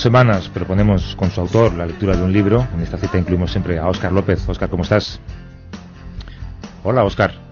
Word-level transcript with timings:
semanas 0.00 0.48
proponemos 0.48 1.14
con 1.16 1.30
su 1.30 1.40
autor 1.40 1.74
la 1.74 1.86
lectura 1.86 2.16
de 2.16 2.22
un 2.22 2.32
libro. 2.32 2.66
En 2.74 2.80
esta 2.80 2.98
cita 2.98 3.18
incluimos 3.18 3.50
siempre 3.50 3.78
a 3.78 3.88
Óscar 3.88 4.12
López. 4.12 4.48
Óscar, 4.48 4.68
¿cómo 4.68 4.82
estás? 4.82 5.20
Hola, 6.84 7.04
Óscar. 7.04 7.47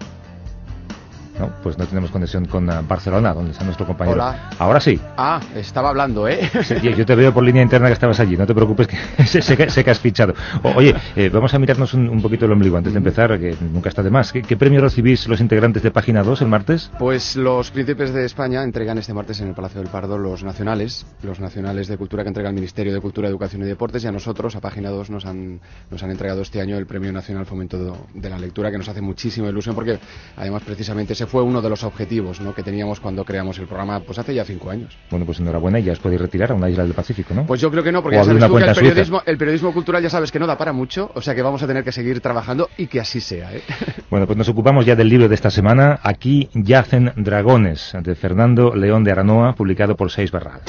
No, 1.39 1.51
pues 1.61 1.77
no 1.77 1.85
tenemos 1.85 2.09
conexión 2.11 2.45
con 2.45 2.67
uh, 2.67 2.81
Barcelona, 2.87 3.33
donde 3.33 3.51
está 3.51 3.63
nuestro 3.63 3.85
compañero. 3.85 4.15
Hola. 4.15 4.49
Ahora 4.57 4.79
sí. 4.79 4.99
Ah, 5.17 5.39
estaba 5.55 5.89
hablando, 5.89 6.27
¿eh? 6.27 6.49
Sí, 6.63 6.75
yo 6.95 7.05
te 7.05 7.15
veo 7.15 7.33
por 7.33 7.43
línea 7.43 7.61
interna 7.61 7.87
que 7.87 7.93
estabas 7.93 8.19
allí, 8.19 8.35
no 8.35 8.47
te 8.47 8.55
preocupes, 8.55 8.87
que 8.87 8.97
sé, 9.25 9.41
sé 9.41 9.55
que, 9.55 9.69
sé 9.69 9.83
que 9.83 9.91
has 9.91 9.99
fichado. 9.99 10.33
O- 10.63 10.71
oye, 10.75 10.95
eh, 11.15 11.29
vamos 11.29 11.53
a 11.53 11.59
mirarnos 11.59 11.93
un, 11.93 12.09
un 12.09 12.21
poquito 12.21 12.45
el 12.45 12.51
ombligo 12.51 12.77
antes 12.77 12.91
de 12.93 12.97
empezar, 12.97 13.39
que 13.39 13.55
nunca 13.61 13.89
está 13.89 14.01
de 14.01 14.09
más. 14.09 14.31
¿Qué, 14.31 14.41
qué 14.41 14.57
premio 14.57 14.81
recibís 14.81 15.27
los 15.27 15.39
integrantes 15.39 15.83
de 15.83 15.91
Página 15.91 16.23
2 16.23 16.41
el 16.41 16.47
martes? 16.47 16.89
Pues 16.97 17.35
los 17.35 17.69
príncipes 17.69 18.13
de 18.13 18.25
España 18.25 18.63
entregan 18.63 18.97
este 18.97 19.13
martes 19.13 19.39
en 19.41 19.49
el 19.49 19.53
Palacio 19.53 19.79
del 19.81 19.89
Pardo 19.91 20.17
los 20.17 20.43
nacionales, 20.43 21.05
los 21.21 21.39
nacionales 21.39 21.87
de 21.87 21.97
cultura 21.97 22.23
que 22.23 22.29
entrega 22.29 22.49
el 22.49 22.55
Ministerio 22.55 22.93
de 22.93 22.99
Cultura, 22.99 23.27
Educación 23.29 23.61
y 23.61 23.65
Deportes, 23.65 24.03
y 24.03 24.07
a 24.07 24.11
nosotros, 24.11 24.55
a 24.55 24.59
Página 24.61 24.89
2, 24.89 25.11
nos 25.11 25.25
han, 25.25 25.59
nos 25.91 26.01
han 26.01 26.09
entregado 26.09 26.41
este 26.41 26.61
año 26.61 26.77
el 26.77 26.87
Premio 26.87 27.11
Nacional 27.13 27.45
Fomento 27.45 27.77
de, 28.13 28.29
la 28.29 28.39
Lectura, 28.39 28.71
que 28.71 28.77
nos 28.79 28.89
hace 28.89 29.01
muchísima 29.01 29.49
ilusión, 29.49 29.75
porque 29.75 29.99
además 30.35 30.63
precisamente 30.65 31.13
ese 31.13 31.26
fue 31.27 31.43
uno 31.43 31.61
de 31.61 31.69
los 31.69 31.83
objetivos 31.83 32.41
¿no? 32.41 32.53
que 32.53 32.63
teníamos 32.63 32.99
cuando 32.99 33.23
creamos 33.23 33.59
el 33.59 33.67
programa, 33.67 33.99
pues 33.99 34.17
hace 34.19 34.33
ya 34.33 34.45
cinco 34.45 34.69
años. 34.69 34.97
Bueno, 35.09 35.25
pues 35.25 35.39
enhorabuena 35.39 35.79
y 35.79 35.83
ya 35.83 35.93
os 35.93 35.99
podéis 35.99 36.21
retirar 36.21 36.51
a 36.51 36.55
una 36.55 36.69
isla 36.69 36.83
del 36.83 36.93
Pacífico, 36.93 37.33
¿no? 37.33 37.45
Pues 37.45 37.61
yo 37.61 37.69
creo 37.69 37.83
que 37.83 37.91
no, 37.91 38.01
porque 38.01 38.17
ya 38.17 38.23
sabes 38.23 38.45
tú 38.45 38.55
que 38.55 38.63
el 38.63 38.75
periodismo, 38.75 39.21
el 39.25 39.37
periodismo 39.37 39.73
cultural 39.73 40.01
ya 40.01 40.09
sabes 40.09 40.31
que 40.31 40.39
no 40.39 40.47
da 40.47 40.57
para 40.57 40.73
mucho, 40.73 41.11
o 41.13 41.21
sea 41.21 41.35
que 41.35 41.41
vamos 41.41 41.61
a 41.61 41.67
tener 41.67 41.83
que 41.83 41.91
seguir 41.91 42.21
trabajando 42.21 42.69
y 42.77 42.87
que 42.87 42.99
así 42.99 43.19
sea. 43.19 43.53
¿eh? 43.53 43.61
Bueno, 44.09 44.25
pues 44.25 44.37
nos 44.37 44.47
ocupamos 44.47 44.85
ya 44.85 44.95
del 44.95 45.09
libro 45.09 45.27
de 45.27 45.35
esta 45.35 45.49
semana. 45.51 45.99
Aquí 46.01 46.49
yacen 46.53 47.11
dragones, 47.17 47.91
de 48.01 48.15
Fernando 48.15 48.73
León 48.73 49.03
de 49.03 49.11
Aranoa, 49.11 49.53
publicado 49.53 49.95
por 49.95 50.11
Seis 50.11 50.31
Barral. 50.31 50.61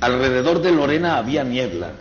Alrededor 0.00 0.62
de 0.62 0.72
Lorena 0.72 1.18
había 1.18 1.44
niebla. 1.44 1.92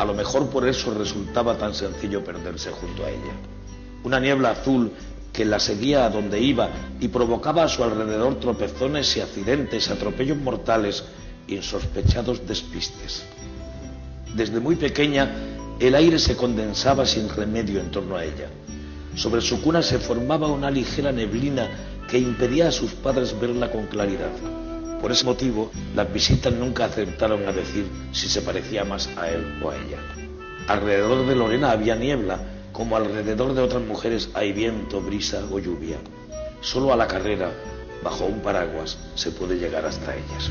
A 0.00 0.04
lo 0.06 0.14
mejor 0.14 0.48
por 0.48 0.66
eso 0.66 0.94
resultaba 0.94 1.58
tan 1.58 1.74
sencillo 1.74 2.24
perderse 2.24 2.70
junto 2.70 3.04
a 3.04 3.10
ella. 3.10 3.34
Una 4.02 4.18
niebla 4.18 4.52
azul 4.52 4.90
que 5.30 5.44
la 5.44 5.60
seguía 5.60 6.06
a 6.06 6.08
donde 6.08 6.40
iba 6.40 6.70
y 6.98 7.08
provocaba 7.08 7.64
a 7.64 7.68
su 7.68 7.84
alrededor 7.84 8.40
tropezones 8.40 9.14
y 9.18 9.20
accidentes, 9.20 9.90
atropellos 9.90 10.38
mortales, 10.38 11.04
insospechados 11.48 12.48
despistes. 12.48 13.24
Desde 14.34 14.58
muy 14.58 14.76
pequeña, 14.76 15.34
el 15.78 15.94
aire 15.94 16.18
se 16.18 16.34
condensaba 16.34 17.04
sin 17.04 17.28
remedio 17.28 17.78
en 17.78 17.90
torno 17.90 18.16
a 18.16 18.24
ella. 18.24 18.48
Sobre 19.14 19.42
su 19.42 19.60
cuna 19.60 19.82
se 19.82 19.98
formaba 19.98 20.48
una 20.48 20.70
ligera 20.70 21.12
neblina 21.12 21.68
que 22.08 22.18
impedía 22.18 22.68
a 22.68 22.72
sus 22.72 22.92
padres 22.92 23.38
verla 23.38 23.70
con 23.70 23.84
claridad. 23.88 24.30
Por 25.00 25.12
ese 25.12 25.24
motivo, 25.24 25.70
las 25.94 26.12
visitas 26.12 26.52
nunca 26.52 26.84
acertaron 26.84 27.46
a 27.48 27.52
decir 27.52 27.86
si 28.12 28.28
se 28.28 28.42
parecía 28.42 28.84
más 28.84 29.08
a 29.16 29.30
él 29.30 29.58
o 29.62 29.70
a 29.70 29.76
ella. 29.76 29.98
Alrededor 30.68 31.26
de 31.26 31.34
Lorena 31.34 31.70
había 31.70 31.96
niebla, 31.96 32.38
como 32.72 32.96
alrededor 32.96 33.54
de 33.54 33.62
otras 33.62 33.82
mujeres 33.82 34.30
hay 34.34 34.52
viento, 34.52 35.00
brisa 35.00 35.42
o 35.50 35.58
lluvia. 35.58 35.96
Solo 36.60 36.92
a 36.92 36.96
la 36.96 37.06
carrera, 37.08 37.50
bajo 38.04 38.26
un 38.26 38.40
paraguas, 38.40 38.98
se 39.14 39.30
puede 39.30 39.56
llegar 39.56 39.86
hasta 39.86 40.14
ellas. 40.14 40.50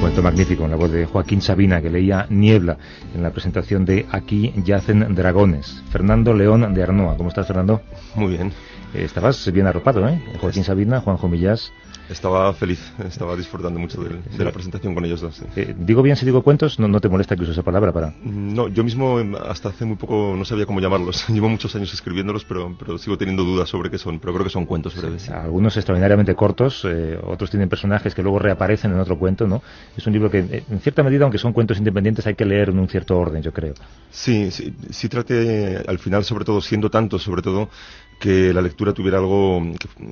Cuento 0.00 0.22
magnífico 0.22 0.64
en 0.64 0.70
la 0.70 0.76
voz 0.76 0.92
de 0.92 1.06
Joaquín 1.06 1.40
Sabina, 1.40 1.80
que 1.80 1.90
leía 1.90 2.26
Niebla 2.28 2.76
en 3.14 3.22
la 3.22 3.30
presentación 3.30 3.84
de 3.84 4.06
Aquí 4.10 4.52
yacen 4.64 5.14
dragones. 5.14 5.82
Fernando 5.90 6.34
León 6.34 6.72
de 6.74 6.82
Arnoa. 6.82 7.16
¿Cómo 7.16 7.30
estás, 7.30 7.46
Fernando? 7.46 7.80
Muy 8.14 8.36
bien. 8.36 8.52
Estabas 8.94 9.50
bien 9.52 9.66
arropado, 9.66 10.08
¿eh? 10.08 10.20
Joaquín 10.40 10.64
Sabina, 10.64 11.00
Juanjo 11.00 11.28
Millás. 11.28 11.72
Estaba 12.08 12.52
feliz, 12.52 12.92
estaba 13.06 13.34
disfrutando 13.34 13.80
mucho 13.80 14.02
de, 14.02 14.10
de 14.36 14.44
la 14.44 14.52
presentación 14.52 14.94
con 14.94 15.06
ellos 15.06 15.22
dos. 15.22 15.36
sí. 15.36 15.44
Eh, 15.56 15.74
digo 15.78 16.02
bien 16.02 16.16
si 16.16 16.26
digo 16.26 16.42
cuentos, 16.42 16.78
no, 16.78 16.86
no 16.86 17.00
te 17.00 17.08
molesta 17.08 17.34
que 17.34 17.42
use 17.44 17.52
esa 17.52 17.62
palabra 17.62 17.92
para... 17.92 18.12
No, 18.22 18.68
yo 18.68 18.84
mismo 18.84 19.18
em, 19.20 19.34
hasta 19.34 19.70
hace 19.70 19.86
muy 19.86 19.96
poco 19.96 20.34
no 20.36 20.44
sabía 20.44 20.66
cómo 20.66 20.80
llamarlos. 20.80 21.26
Llevo 21.30 21.48
muchos 21.48 21.74
años 21.76 21.94
escribiéndolos, 21.94 22.44
pero, 22.44 22.76
pero 22.78 22.98
sigo 22.98 23.16
teniendo 23.16 23.42
dudas 23.42 23.70
sobre 23.70 23.90
qué 23.90 23.96
son. 23.96 24.18
Pero 24.20 24.34
creo 24.34 24.44
que 24.44 24.50
son 24.50 24.66
cuentos 24.66 24.94
breves. 24.94 25.22
sí. 25.22 25.32
Algunos 25.32 25.76
extraordinariamente 25.78 26.34
cortos, 26.34 26.84
eh, 26.84 27.18
otros 27.26 27.48
tienen 27.50 27.70
personajes 27.70 28.14
que 28.14 28.22
luego 28.22 28.38
reaparecen 28.38 28.92
en 28.92 29.00
otro 29.00 29.18
cuento, 29.18 29.46
¿no? 29.46 29.62
Es 29.96 30.06
un 30.06 30.12
libro 30.12 30.30
que, 30.30 30.40
eh, 30.40 30.64
en 30.70 30.80
cierta 30.80 31.02
medida, 31.02 31.24
aunque 31.24 31.38
son 31.38 31.54
cuentos 31.54 31.78
independientes, 31.78 32.26
hay 32.26 32.34
que 32.34 32.44
leer 32.44 32.68
en 32.68 32.78
un 32.80 32.88
cierto 32.88 33.18
orden, 33.18 33.42
yo 33.42 33.52
creo. 33.52 33.72
Sí, 34.10 34.50
sí, 34.50 34.74
sí 34.90 35.08
traté 35.08 35.82
al 35.86 35.98
final, 35.98 36.22
sobre 36.24 36.44
todo, 36.44 36.60
siendo 36.60 36.90
tanto, 36.90 37.18
sobre 37.18 37.40
todo, 37.40 37.70
que 38.18 38.52
la 38.52 38.62
lectura 38.62 38.92
tuviera 38.92 39.18
algo, 39.18 39.62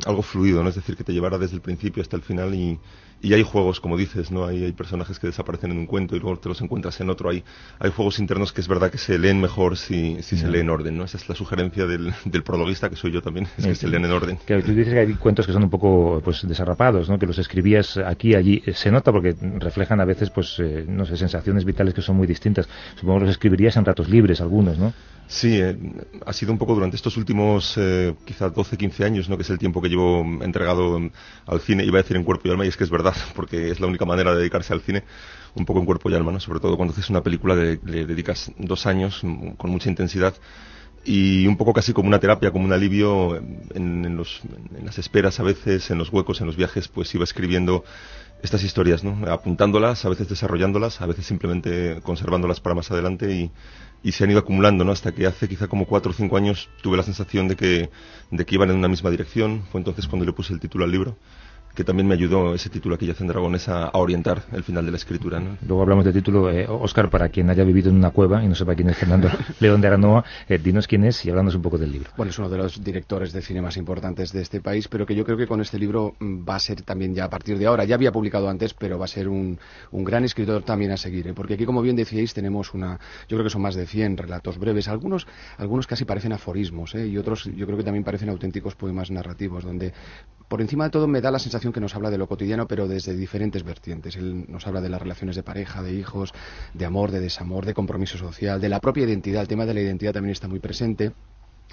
algo 0.06 0.22
fluido, 0.22 0.62
¿no? 0.62 0.68
Es 0.68 0.74
decir, 0.76 0.96
que 0.96 1.04
te 1.04 1.12
llevara 1.12 1.38
desde 1.38 1.56
el 1.56 1.62
principio 1.62 2.02
hasta 2.02 2.16
el 2.16 2.22
final 2.22 2.54
y, 2.54 2.78
y 3.22 3.32
hay 3.34 3.42
juegos, 3.44 3.80
como 3.80 3.96
dices, 3.96 4.30
¿no? 4.32 4.44
Hay, 4.46 4.64
hay 4.64 4.72
personajes 4.72 5.18
que 5.18 5.28
desaparecen 5.28 5.70
en 5.70 5.78
un 5.78 5.86
cuento 5.86 6.16
y 6.16 6.20
luego 6.20 6.38
te 6.38 6.48
los 6.48 6.60
encuentras 6.60 7.00
en 7.00 7.08
otro. 7.08 7.30
Hay, 7.30 7.44
hay 7.78 7.90
juegos 7.90 8.18
internos 8.18 8.52
que 8.52 8.60
es 8.60 8.68
verdad 8.68 8.90
que 8.90 8.98
se 8.98 9.18
leen 9.18 9.40
mejor 9.40 9.76
si, 9.76 10.22
si 10.22 10.36
se 10.36 10.42
Ya. 10.44 10.50
lee 10.50 10.58
en 10.60 10.70
orden, 10.70 10.96
¿no? 10.98 11.04
Esa 11.04 11.16
es 11.18 11.28
la 11.28 11.34
sugerencia 11.34 11.86
del, 11.86 12.12
del 12.24 12.42
prologuista, 12.42 12.90
que 12.90 12.96
soy 12.96 13.12
yo 13.12 13.22
también, 13.22 13.46
es 13.56 13.64
que 13.64 13.70
Eh, 13.70 13.74
se 13.76 13.88
leen 13.88 14.04
en 14.04 14.10
orden. 14.12 14.38
Que 14.44 14.60
tú 14.62 14.72
dices 14.72 14.92
que 14.92 14.98
hay 15.00 15.14
cuentos 15.14 15.46
que 15.46 15.52
son 15.52 15.62
un 15.62 15.70
poco 15.70 16.20
pues 16.24 16.46
desarrapados, 16.46 17.08
¿no? 17.08 17.18
Que 17.18 17.26
los 17.26 17.38
escribías 17.38 17.96
aquí 17.96 18.34
allí. 18.34 18.62
Eh, 18.66 18.72
Se 18.74 18.90
nota 18.90 19.12
porque 19.12 19.34
reflejan 19.58 20.00
a 20.00 20.04
veces, 20.04 20.30
pues, 20.30 20.56
eh, 20.58 20.84
no 20.88 21.06
sé, 21.06 21.16
sensaciones 21.16 21.64
vitales 21.64 21.94
que 21.94 22.02
son 22.02 22.16
muy 22.16 22.26
distintas. 22.26 22.68
Supongo 22.96 23.20
que 23.20 23.26
los 23.26 23.30
escribirías 23.32 23.76
en 23.76 23.84
ratos 23.84 24.08
libres, 24.08 24.40
algunos, 24.40 24.78
¿no? 24.78 24.92
Sí, 25.28 25.58
eh, 25.62 25.76
ha 26.26 26.32
sido 26.34 26.52
un 26.52 26.58
poco 26.58 26.74
durante 26.74 26.96
estos 26.96 27.16
últimos 27.16 27.74
eh, 27.78 28.14
quizá 28.26 28.50
12, 28.50 28.76
15 28.76 29.04
años, 29.04 29.28
¿no? 29.30 29.36
que 29.36 29.44
es 29.44 29.50
el 29.50 29.56
tiempo 29.58 29.80
que 29.80 29.88
llevo 29.88 30.20
entregado 30.42 30.98
mm, 30.98 31.10
al 31.46 31.60
cine, 31.60 31.84
iba 31.84 31.98
a 31.98 32.02
decir 32.02 32.16
en 32.18 32.24
cuerpo 32.24 32.48
y 32.48 32.50
alma, 32.50 32.66
y 32.66 32.68
es 32.68 32.76
que 32.76 32.84
es 32.84 32.90
verdad, 32.90 33.11
porque 33.34 33.70
es 33.70 33.80
la 33.80 33.86
única 33.86 34.04
manera 34.04 34.32
de 34.32 34.38
dedicarse 34.38 34.72
al 34.72 34.80
cine, 34.80 35.04
un 35.54 35.64
poco 35.64 35.80
en 35.80 35.86
cuerpo 35.86 36.10
y 36.10 36.14
alma, 36.14 36.32
¿no? 36.32 36.40
sobre 36.40 36.60
todo 36.60 36.76
cuando 36.76 36.92
haces 36.92 37.10
una 37.10 37.22
película 37.22 37.54
que 37.54 37.78
le 37.84 38.06
dedicas 38.06 38.52
dos 38.58 38.86
años 38.86 39.20
mm, 39.22 39.52
con 39.52 39.70
mucha 39.70 39.88
intensidad 39.88 40.34
y 41.04 41.46
un 41.46 41.56
poco 41.56 41.72
casi 41.72 41.92
como 41.92 42.08
una 42.08 42.20
terapia, 42.20 42.52
como 42.52 42.64
un 42.64 42.72
alivio 42.72 43.36
en, 43.36 44.04
en 44.04 44.16
los, 44.16 44.40
en 44.76 44.86
las 44.86 44.98
esperas 44.98 45.40
a 45.40 45.42
veces, 45.42 45.90
en 45.90 45.98
los 45.98 46.12
huecos, 46.12 46.40
en 46.40 46.46
los 46.46 46.56
viajes, 46.56 46.86
pues 46.88 47.12
iba 47.14 47.24
escribiendo 47.24 47.84
estas 48.42 48.62
historias, 48.62 49.02
¿no? 49.04 49.30
apuntándolas, 49.30 50.04
a 50.04 50.08
veces 50.08 50.28
desarrollándolas, 50.28 51.00
a 51.00 51.06
veces 51.06 51.26
simplemente 51.26 52.00
conservándolas 52.02 52.60
para 52.60 52.74
más 52.74 52.90
adelante 52.90 53.32
y, 53.32 53.50
y 54.02 54.12
se 54.12 54.24
han 54.24 54.30
ido 54.30 54.40
acumulando, 54.40 54.84
¿no? 54.84 54.92
Hasta 54.92 55.12
que 55.12 55.26
hace 55.26 55.48
quizá 55.48 55.68
como 55.68 55.86
cuatro 55.86 56.10
o 56.10 56.14
cinco 56.14 56.36
años 56.36 56.68
tuve 56.82 56.96
la 56.96 57.02
sensación 57.04 57.46
de 57.48 57.56
que, 57.56 57.90
de 58.30 58.44
que 58.44 58.54
iban 58.54 58.70
en 58.70 58.76
una 58.76 58.88
misma 58.88 59.10
dirección. 59.10 59.62
Fue 59.70 59.80
entonces 59.80 60.08
cuando 60.08 60.26
le 60.26 60.32
puse 60.32 60.52
el 60.52 60.60
título 60.60 60.84
al 60.84 60.90
libro, 60.90 61.16
que 61.74 61.84
también 61.84 62.06
me 62.06 62.14
ayudó 62.14 62.54
ese 62.54 62.70
título 62.70 62.94
aquí 62.94 63.06
yacen 63.06 63.26
dragones 63.26 63.68
a, 63.68 63.84
a 63.84 63.98
orientar 63.98 64.42
el 64.52 64.62
final 64.62 64.84
de 64.84 64.90
la 64.90 64.96
escritura, 64.96 65.40
¿no? 65.40 65.56
Luego 65.66 65.82
hablamos 65.82 66.04
de 66.04 66.12
título. 66.12 66.50
Eh, 66.50 66.66
Oscar, 66.68 67.10
para 67.10 67.28
quien 67.28 67.48
haya 67.50 67.64
vivido 67.64 67.90
en 67.90 67.96
una 67.96 68.10
cueva 68.10 68.42
y 68.44 68.48
no 68.48 68.54
sepa 68.54 68.74
quién 68.74 68.90
es 68.90 68.96
Fernando 68.96 69.28
León 69.60 69.80
de 69.80 69.86
Aranoa, 69.86 70.24
eh, 70.48 70.58
dinos 70.58 70.86
quién 70.86 71.04
es 71.04 71.24
y 71.24 71.30
hablándonos 71.30 71.56
un 71.56 71.62
poco 71.62 71.78
del 71.78 71.92
libro. 71.92 72.10
Bueno, 72.16 72.30
es 72.30 72.38
uno 72.38 72.48
de 72.48 72.58
los 72.58 72.82
directores 72.82 73.32
de 73.32 73.42
cine 73.42 73.62
más 73.62 73.76
importantes 73.76 74.32
de 74.32 74.42
este 74.42 74.60
país, 74.60 74.88
pero 74.88 75.06
que 75.06 75.14
yo 75.14 75.24
creo 75.24 75.36
que 75.36 75.46
con 75.46 75.60
este 75.60 75.78
libro 75.78 76.14
mm, 76.18 76.48
va 76.48 76.56
a 76.56 76.58
ser 76.58 76.82
también 76.82 77.14
ya 77.14 77.24
a 77.24 77.30
partir 77.30 77.58
de 77.58 77.66
ahora. 77.66 77.84
Ya 77.84 77.94
había 77.94 78.12
publicado 78.12 78.48
antes, 78.48 78.74
pero 78.74 78.98
va 78.98 79.04
a 79.04 79.08
ser 79.08 79.28
un, 79.28 79.58
un 79.90 80.04
gran 80.04 80.24
escritor 80.24 80.62
también 80.62 80.90
a 80.92 80.96
seguir, 80.96 81.28
¿eh? 81.28 81.34
porque 81.34 81.54
aquí, 81.54 81.64
como 81.64 81.82
bien 81.82 81.96
decíais, 81.96 82.34
tenemos 82.34 82.74
una, 82.74 82.98
yo 83.28 83.36
creo 83.36 83.44
que 83.44 83.50
son 83.50 83.62
más 83.62 83.74
de 83.74 83.86
100 83.86 84.16
relatos 84.16 84.58
breves, 84.58 84.88
algunos, 84.88 85.26
algunos 85.58 85.86
casi 85.86 86.04
parecen 86.04 86.32
aforismos, 86.32 86.94
¿eh? 86.94 87.06
y 87.06 87.18
otros 87.18 87.44
yo 87.44 87.66
creo 87.66 87.78
que 87.78 87.84
también 87.84 88.04
parecen 88.04 88.28
auténticos 88.28 88.74
poemas 88.74 89.10
narrativos, 89.10 89.64
donde 89.64 89.92
por 90.52 90.60
encima 90.60 90.84
de 90.84 90.90
todo 90.90 91.08
me 91.08 91.22
da 91.22 91.30
la 91.30 91.38
sensación 91.38 91.72
que 91.72 91.80
nos 91.80 91.94
habla 91.94 92.10
de 92.10 92.18
lo 92.18 92.26
cotidiano, 92.26 92.68
pero 92.68 92.86
desde 92.86 93.16
diferentes 93.16 93.62
vertientes. 93.62 94.16
Él 94.16 94.44
nos 94.48 94.66
habla 94.66 94.82
de 94.82 94.90
las 94.90 95.00
relaciones 95.00 95.34
de 95.34 95.42
pareja, 95.42 95.82
de 95.82 95.94
hijos, 95.94 96.34
de 96.74 96.84
amor, 96.84 97.10
de 97.10 97.20
desamor, 97.20 97.64
de 97.64 97.72
compromiso 97.72 98.18
social, 98.18 98.60
de 98.60 98.68
la 98.68 98.78
propia 98.78 99.04
identidad. 99.04 99.40
El 99.40 99.48
tema 99.48 99.64
de 99.64 99.72
la 99.72 99.80
identidad 99.80 100.12
también 100.12 100.32
está 100.32 100.48
muy 100.48 100.60
presente 100.60 101.12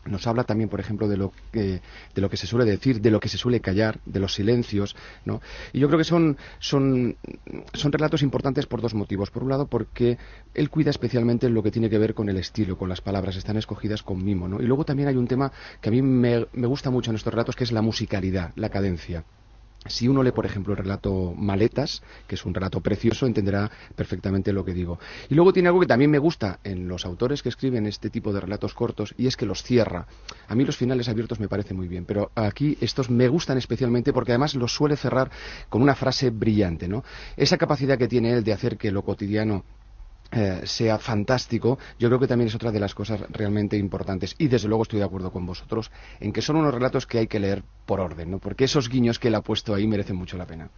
nos 0.05 0.27
habla 0.27 0.43
también, 0.43 0.69
por 0.69 0.79
ejemplo, 0.79 1.07
de 1.07 1.17
lo 1.17 1.31
que 1.51 1.81
de 2.15 2.21
lo 2.21 2.29
que 2.29 2.37
se 2.37 2.47
suele 2.47 2.65
decir, 2.65 3.01
de 3.01 3.11
lo 3.11 3.19
que 3.19 3.29
se 3.29 3.37
suele 3.37 3.59
callar, 3.59 3.99
de 4.05 4.19
los 4.19 4.33
silencios, 4.33 4.95
¿no? 5.25 5.41
Y 5.73 5.79
yo 5.79 5.87
creo 5.87 5.97
que 5.97 6.03
son 6.03 6.37
son 6.59 7.17
son 7.73 7.91
relatos 7.91 8.21
importantes 8.21 8.65
por 8.65 8.81
dos 8.81 8.93
motivos. 8.93 9.31
Por 9.31 9.43
un 9.43 9.49
lado, 9.49 9.67
porque 9.67 10.17
él 10.53 10.69
cuida 10.69 10.89
especialmente 10.89 11.49
lo 11.49 11.63
que 11.63 11.71
tiene 11.71 11.89
que 11.89 11.97
ver 11.97 12.13
con 12.13 12.29
el 12.29 12.37
estilo, 12.37 12.77
con 12.77 12.89
las 12.89 13.01
palabras, 13.01 13.35
están 13.35 13.57
escogidas 13.57 14.03
con 14.03 14.23
mimo, 14.23 14.47
¿no? 14.47 14.61
Y 14.61 14.65
luego 14.65 14.85
también 14.85 15.09
hay 15.09 15.15
un 15.15 15.27
tema 15.27 15.51
que 15.81 15.89
a 15.89 15.91
mí 15.91 16.01
me, 16.01 16.47
me 16.53 16.67
gusta 16.67 16.89
mucho 16.89 17.11
en 17.11 17.15
estos 17.15 17.33
relatos, 17.33 17.55
que 17.55 17.63
es 17.63 17.71
la 17.71 17.81
musicalidad, 17.81 18.51
la 18.55 18.69
cadencia. 18.69 19.23
Si 19.85 20.07
uno 20.09 20.23
lee, 20.23 20.31
por 20.31 20.45
ejemplo, 20.45 20.73
el 20.73 20.79
relato 20.79 21.33
Maletas, 21.35 22.03
que 22.27 22.35
es 22.35 22.45
un 22.45 22.53
relato 22.53 22.81
precioso, 22.81 23.25
entenderá 23.25 23.71
perfectamente 23.95 24.51
lo 24.51 24.65
que 24.65 24.73
digo. 24.73 24.99
Y 25.29 25.35
luego 25.35 25.53
tiene 25.53 25.69
algo 25.69 25.79
que 25.79 25.87
también 25.87 26.11
me 26.11 26.19
gusta 26.19 26.59
en 26.65 26.87
los 26.87 27.05
autores 27.05 27.41
que 27.41 27.49
escriben 27.49 27.85
este 27.85 28.09
tipo 28.09 28.33
de 28.33 28.41
relatos 28.41 28.73
cortos, 28.73 29.13
y 29.17 29.27
es 29.27 29.37
que 29.37 29.45
los 29.45 29.63
cierra. 29.63 30.05
A 30.47 30.55
mí 30.55 30.65
los 30.65 30.75
finales 30.75 31.07
abiertos 31.07 31.39
me 31.39 31.47
parecen 31.47 31.77
muy 31.77 31.87
bien, 31.87 32.03
pero 32.05 32.29
aquí 32.35 32.77
estos 32.81 33.09
me 33.09 33.29
gustan 33.29 33.57
especialmente 33.57 34.11
porque 34.11 34.33
además 34.33 34.53
los 34.55 34.73
suele 34.73 34.97
cerrar 34.97 35.31
con 35.69 35.81
una 35.81 35.95
frase 35.95 36.29
brillante, 36.29 36.87
¿no? 36.87 37.03
Esa 37.37 37.57
capacidad 37.57 37.97
que 37.97 38.09
tiene 38.09 38.33
él 38.33 38.43
de 38.43 38.53
hacer 38.53 38.77
que 38.77 38.91
lo 38.91 39.03
cotidiano 39.03 39.63
eh, 40.31 40.61
sea 40.65 40.99
fantástico, 40.99 41.79
yo 41.97 42.07
creo 42.07 42.19
que 42.19 42.27
también 42.27 42.47
es 42.47 42.55
otra 42.55 42.71
de 42.71 42.79
las 42.79 42.93
cosas 42.93 43.21
realmente 43.29 43.77
importantes. 43.77 44.35
Y 44.37 44.47
desde 44.47 44.67
luego 44.67 44.83
estoy 44.83 44.99
de 44.99 45.05
acuerdo 45.05 45.31
con 45.31 45.45
vosotros 45.45 45.91
en 46.19 46.31
que 46.31 46.41
son 46.41 46.57
unos 46.57 46.73
relatos 46.73 47.05
que 47.05 47.19
hay 47.19 47.27
que 47.27 47.39
leer 47.39 47.63
por 47.85 47.99
orden, 47.99 48.31
¿no? 48.31 48.39
porque 48.39 48.65
esos 48.65 48.89
guiños 48.89 49.17
que 49.17 49.29
él 49.29 49.35
ha 49.35 49.41
puesto 49.41 49.73
ahí 49.73 49.87
merecen 49.87 50.15
mucho 50.15 50.37
la 50.37 50.45
pena. 50.45 50.69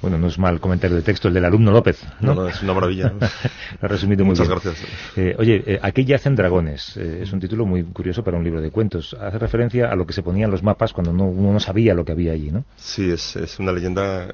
Bueno, 0.00 0.18
no 0.18 0.26
es 0.26 0.38
mal 0.38 0.60
comentario 0.60 0.96
de 0.96 1.02
texto 1.02 1.28
el 1.28 1.34
del 1.34 1.44
alumno 1.44 1.70
López, 1.70 2.04
¿no? 2.20 2.34
no, 2.34 2.48
es 2.48 2.62
una 2.62 2.74
maravilla. 2.74 3.12
Lo 3.80 3.86
ha 3.86 3.88
resumido 3.88 4.24
muy 4.24 4.32
Muchas 4.32 4.48
bien. 4.48 4.60
gracias. 4.62 4.88
Eh, 5.16 5.34
oye, 5.38 5.62
eh, 5.66 5.80
aquí 5.82 6.04
yacen 6.04 6.34
dragones. 6.36 6.96
Eh, 6.96 7.20
es 7.22 7.32
un 7.32 7.40
título 7.40 7.64
muy 7.64 7.82
curioso 7.84 8.22
para 8.22 8.36
un 8.36 8.44
libro 8.44 8.60
de 8.60 8.70
cuentos. 8.70 9.16
Hace 9.18 9.38
referencia 9.38 9.90
a 9.90 9.96
lo 9.96 10.06
que 10.06 10.12
se 10.12 10.22
ponía 10.22 10.44
en 10.44 10.50
los 10.50 10.62
mapas 10.62 10.92
cuando 10.92 11.12
no, 11.12 11.24
uno 11.24 11.52
no 11.52 11.60
sabía 11.60 11.94
lo 11.94 12.04
que 12.04 12.12
había 12.12 12.32
allí, 12.32 12.50
¿no? 12.50 12.64
Sí, 12.76 13.10
es, 13.10 13.36
es 13.36 13.58
una 13.58 13.72
leyenda 13.72 14.28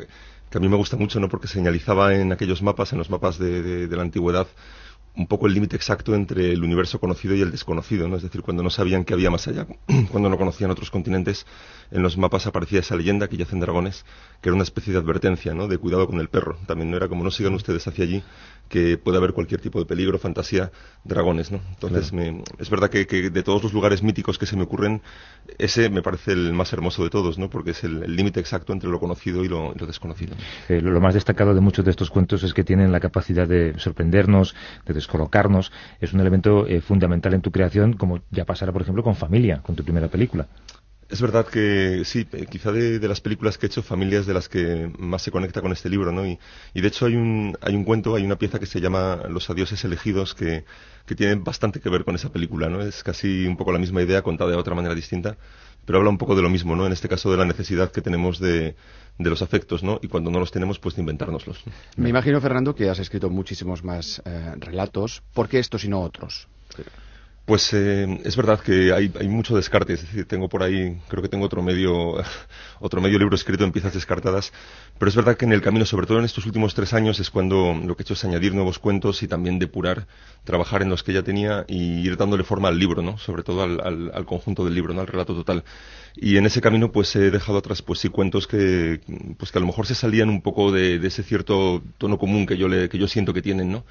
que 0.51 0.59
a 0.59 0.61
mí 0.61 0.69
me 0.69 0.77
gusta 0.77 0.97
mucho, 0.97 1.21
¿no? 1.21 1.29
Porque 1.29 1.49
señalizaba 1.49 2.15
en 2.15 2.33
aquellos 2.33 2.63
mapas, 2.63 2.93
en 2.93 2.99
los 2.99 3.11
mapas 3.11 3.39
de, 3.39 3.63
de- 3.63 3.89
de 3.89 3.97
la 3.97 4.03
antigüedad, 4.03 4.49
un 5.17 5.27
poco 5.27 5.47
el 5.47 5.55
límite 5.55 5.77
exacto 5.77 6.15
entre 6.15 6.53
el 6.53 6.63
universo 6.63 7.01
conocido 7.01 7.35
y 7.35 7.41
el 7.41 7.51
desconocido, 7.51 8.09
¿no? 8.09 8.17
Es 8.17 8.23
decir, 8.23 8.43
cuando 8.43 8.63
no 8.63 8.71
sabían 8.71 9.05
que 9.05 9.13
había 9.15 9.31
más 9.31 9.49
allá, 9.49 9.67
cuando 10.11 10.29
no 10.31 10.39
conocían 10.39 10.71
otros 10.71 10.91
continentes, 10.91 11.47
en 11.91 12.03
los 12.03 12.17
mapas 12.17 12.47
aparecía 12.47 12.81
esa 12.81 12.97
leyenda 12.97 13.29
que 13.29 13.37
yacen 13.37 13.61
dragones, 13.61 14.05
que 14.41 14.49
era 14.49 14.55
una 14.55 14.63
especie 14.63 14.93
de 14.93 14.99
advertencia, 15.01 15.53
¿no? 15.55 15.67
De 15.67 15.79
cuidado 15.79 16.07
con 16.07 16.21
el 16.21 16.29
perro. 16.29 16.57
También 16.67 16.91
no 16.91 16.97
era 16.97 17.09
como 17.09 17.25
no 17.25 17.31
sigan 17.31 17.55
ustedes 17.55 17.87
hacia 17.89 18.05
allí, 18.05 18.23
que 18.69 18.97
puede 18.99 19.19
haber 19.19 19.33
cualquier 19.33 19.61
tipo 19.61 19.81
de 19.81 19.85
peligro, 19.87 20.19
fantasía, 20.19 20.71
dragones, 21.05 21.51
¿no? 21.51 21.61
Entonces, 21.71 22.13
me- 22.13 22.43
es 22.59 22.71
verdad 22.71 22.89
que, 22.89 23.07
que 23.07 23.31
de 23.31 23.43
todos 23.43 23.63
los 23.65 23.73
lugares 23.73 24.03
míticos 24.03 24.39
que 24.39 24.47
se 24.47 24.57
me 24.57 24.63
ocurren, 24.63 25.03
ese 25.59 25.91
me 25.91 26.03
parece 26.03 26.33
el 26.33 26.53
más 26.53 26.73
hermoso 26.73 27.03
de 27.03 27.11
todos, 27.11 27.39
¿no? 27.39 27.51
Porque 27.51 27.73
es 27.73 27.83
el 27.85 28.01
el 28.05 28.17
límite 28.17 28.41
exacto 28.41 28.73
entre 28.73 28.89
lo 28.89 28.99
conocido 29.01 29.45
y 29.45 29.49
lo, 29.49 29.73
y 29.75 29.79
lo 29.79 29.87
desconocido. 29.87 30.35
Eh, 30.69 30.81
lo 30.81 30.91
lo 30.91 31.01
más 31.01 31.15
destacado 31.15 31.55
de 31.55 31.61
muchos 31.61 31.85
de 31.85 31.91
estos 31.91 32.11
cuentos 32.11 32.43
es 32.43 32.55
que 32.55 32.65
tienen 32.65 32.93
la 32.93 33.01
capacidad 33.01 33.47
de 33.49 33.79
sorprendernos, 33.79 34.55
de 34.87 34.95
descolocarnos. 35.01 35.73
Es 36.01 36.13
un 36.13 36.21
elemento 36.21 36.67
eh, 36.67 36.81
fundamental 36.81 37.35
en 37.35 37.43
tu 37.43 37.51
creación, 37.51 37.95
como 37.95 38.21
ya 38.31 38.45
pasará, 38.45 38.73
por 38.73 38.83
ejemplo, 38.83 39.03
con 39.03 39.17
Familia, 39.17 39.61
con 39.63 39.75
tu 39.77 39.83
primera 39.85 40.09
película. 40.09 40.47
Es 41.11 41.21
verdad 41.21 41.47
que 41.47 42.03
sí, 42.05 42.27
eh, 42.33 42.47
quizá 42.49 42.71
de, 42.71 43.07
las 43.09 43.21
películas 43.21 43.59
que 43.59 43.67
he 43.67 43.69
hecho, 43.69 43.83
Familia 43.83 44.21
es 44.21 44.27
de 44.27 44.35
las 44.35 44.49
que 44.49 44.91
más 44.99 45.23
se 45.23 45.31
conecta 45.31 45.61
con 45.61 45.73
este 45.73 45.89
libro, 45.89 46.13
¿no? 46.13 46.25
Y, 46.25 46.39
y 46.73 46.81
de 46.81 46.89
hecho 46.89 47.07
hay 47.07 47.17
un, 47.17 47.57
hay 47.61 47.75
un 47.75 47.85
cuento, 47.85 48.15
hay 48.15 48.25
una 48.25 48.37
pieza 48.37 48.61
que 48.61 48.67
se 48.67 48.81
llama 48.81 49.23
Los 49.29 49.51
adioses 49.51 49.85
elegidos 49.85 50.35
que, 50.35 50.65
que 51.07 51.15
tiene 51.17 51.35
bastante 51.35 51.81
que 51.81 51.91
ver 51.91 52.05
con 52.05 52.15
esa 52.15 52.31
película, 52.31 52.69
¿no? 52.69 52.81
Es 52.81 53.03
casi 53.03 53.47
un 53.47 53.57
poco 53.57 53.73
la 53.73 53.81
misma 53.81 54.03
idea 54.03 54.23
contada 54.23 54.51
de 54.51 54.57
otra 54.57 54.75
manera 54.75 54.95
distinta, 54.95 55.37
pero 55.85 55.99
habla 55.99 56.11
un 56.11 56.19
poco 56.19 56.37
de 56.37 56.43
lo 56.43 56.49
mismo, 56.49 56.77
¿no? 56.77 56.87
En 56.87 56.93
este 56.93 57.09
caso 57.09 57.31
de 57.33 57.37
la 57.37 57.45
necesidad 57.45 57.91
que 57.91 58.03
tenemos 58.03 58.39
de, 58.39 58.77
de 59.19 59.31
los 59.31 59.43
afectos, 59.43 59.83
¿no? 59.83 59.99
Y 60.03 60.09
cuando 60.09 60.31
no 60.31 60.39
los 60.39 60.53
tenemos, 60.53 60.79
pues 60.79 60.95
de 60.95 61.03
inventárnoslos. 61.03 61.63
Me 61.97 62.09
imagino, 62.09 62.41
Fernando, 62.41 62.75
que 62.75 62.89
has 62.89 63.01
escrito 63.01 63.29
muchísimos 63.29 63.83
más 63.83 64.23
eh, 64.25 64.55
relatos. 64.59 65.23
¿Por 65.35 65.49
qué 65.49 65.59
estos 65.59 65.85
y 65.85 65.89
no 65.89 66.01
otros? 66.01 66.49
Pues 67.51 67.73
eh, 67.73 68.21
es 68.23 68.37
verdad 68.37 68.61
que 68.61 68.93
hay, 68.93 69.13
hay 69.19 69.27
mucho 69.27 69.57
descarte, 69.57 69.95
es 69.95 70.03
decir, 70.03 70.25
tengo 70.25 70.49
por 70.49 70.63
ahí, 70.63 70.97
creo 71.09 71.21
que 71.21 71.29
tengo 71.29 71.47
otro 71.47 71.65
medio, 71.65 72.15
otro 72.79 73.01
medio 73.01 73.19
libro 73.19 73.35
escrito 73.35 73.65
en 73.65 73.73
piezas 73.73 73.93
descartadas, 73.93 74.53
pero 75.01 75.09
es 75.09 75.17
verdad 75.17 75.37
que 75.37 75.47
en 75.47 75.53
el 75.53 75.61
camino, 75.61 75.85
sobre 75.85 76.07
todo 76.07 76.21
en 76.21 76.25
estos 76.27 76.47
últimos 76.47 76.77
tres 76.77 76.93
años, 76.93 77.19
es 77.19 77.29
cuando 77.29 77.75
lo 77.75 77.97
que 77.97 78.03
he 78.03 78.05
hecho 78.05 78.15
es 78.15 78.25
añadir 78.25 78.55
nuevos 78.55 78.79
cuentos 78.79 79.25
y 79.25 79.27
también 79.27 79.59
depurar, 79.59 80.07
trabajar 80.45 80.83
en 80.83 80.91
los 80.91 81.03
que 81.03 81.13
ya 81.13 81.25
tenía 81.25 81.65
y 81.67 82.07
ir 82.07 82.17
dándole 82.17 82.45
forma 82.45 82.69
al 82.69 82.79
libro, 82.79 83.03
¿no? 83.03 83.19
Sobre 83.19 83.43
todo 83.43 83.65
al, 83.65 84.25
conjunto 84.27 84.65
del 84.65 84.77
libro, 84.77 84.95
¿no? 84.95 85.01
Al 85.01 85.09
relato 85.09 85.35
total. 85.35 85.65
Y 86.15 86.37
en 86.37 86.47
ese 86.47 86.61
camino, 86.61 86.93
pues 86.93 87.17
he 87.17 87.33
dejado 87.33 87.59
atrás, 87.59 87.83
pues 87.83 87.99
sí, 87.99 88.11
cuentos 88.11 88.47
que, 88.47 89.01
pues 89.39 89.51
que 89.51 89.59
a 89.59 89.61
lo 89.61 89.67
mejor 89.67 89.89
se 89.89 89.97
salían 89.97 90.29
un 90.29 90.41
poco 90.41 90.71
de, 90.71 91.05
ese 91.05 91.25
cierto 91.25 91.83
tono 91.99 92.17
común 92.17 92.47
que 92.47 92.57
yo 92.57 92.69
que 92.69 92.97
yo 92.97 93.09
siento 93.09 93.35
que 93.35 93.43
tienen, 93.43 93.73
¿no? 93.73 93.85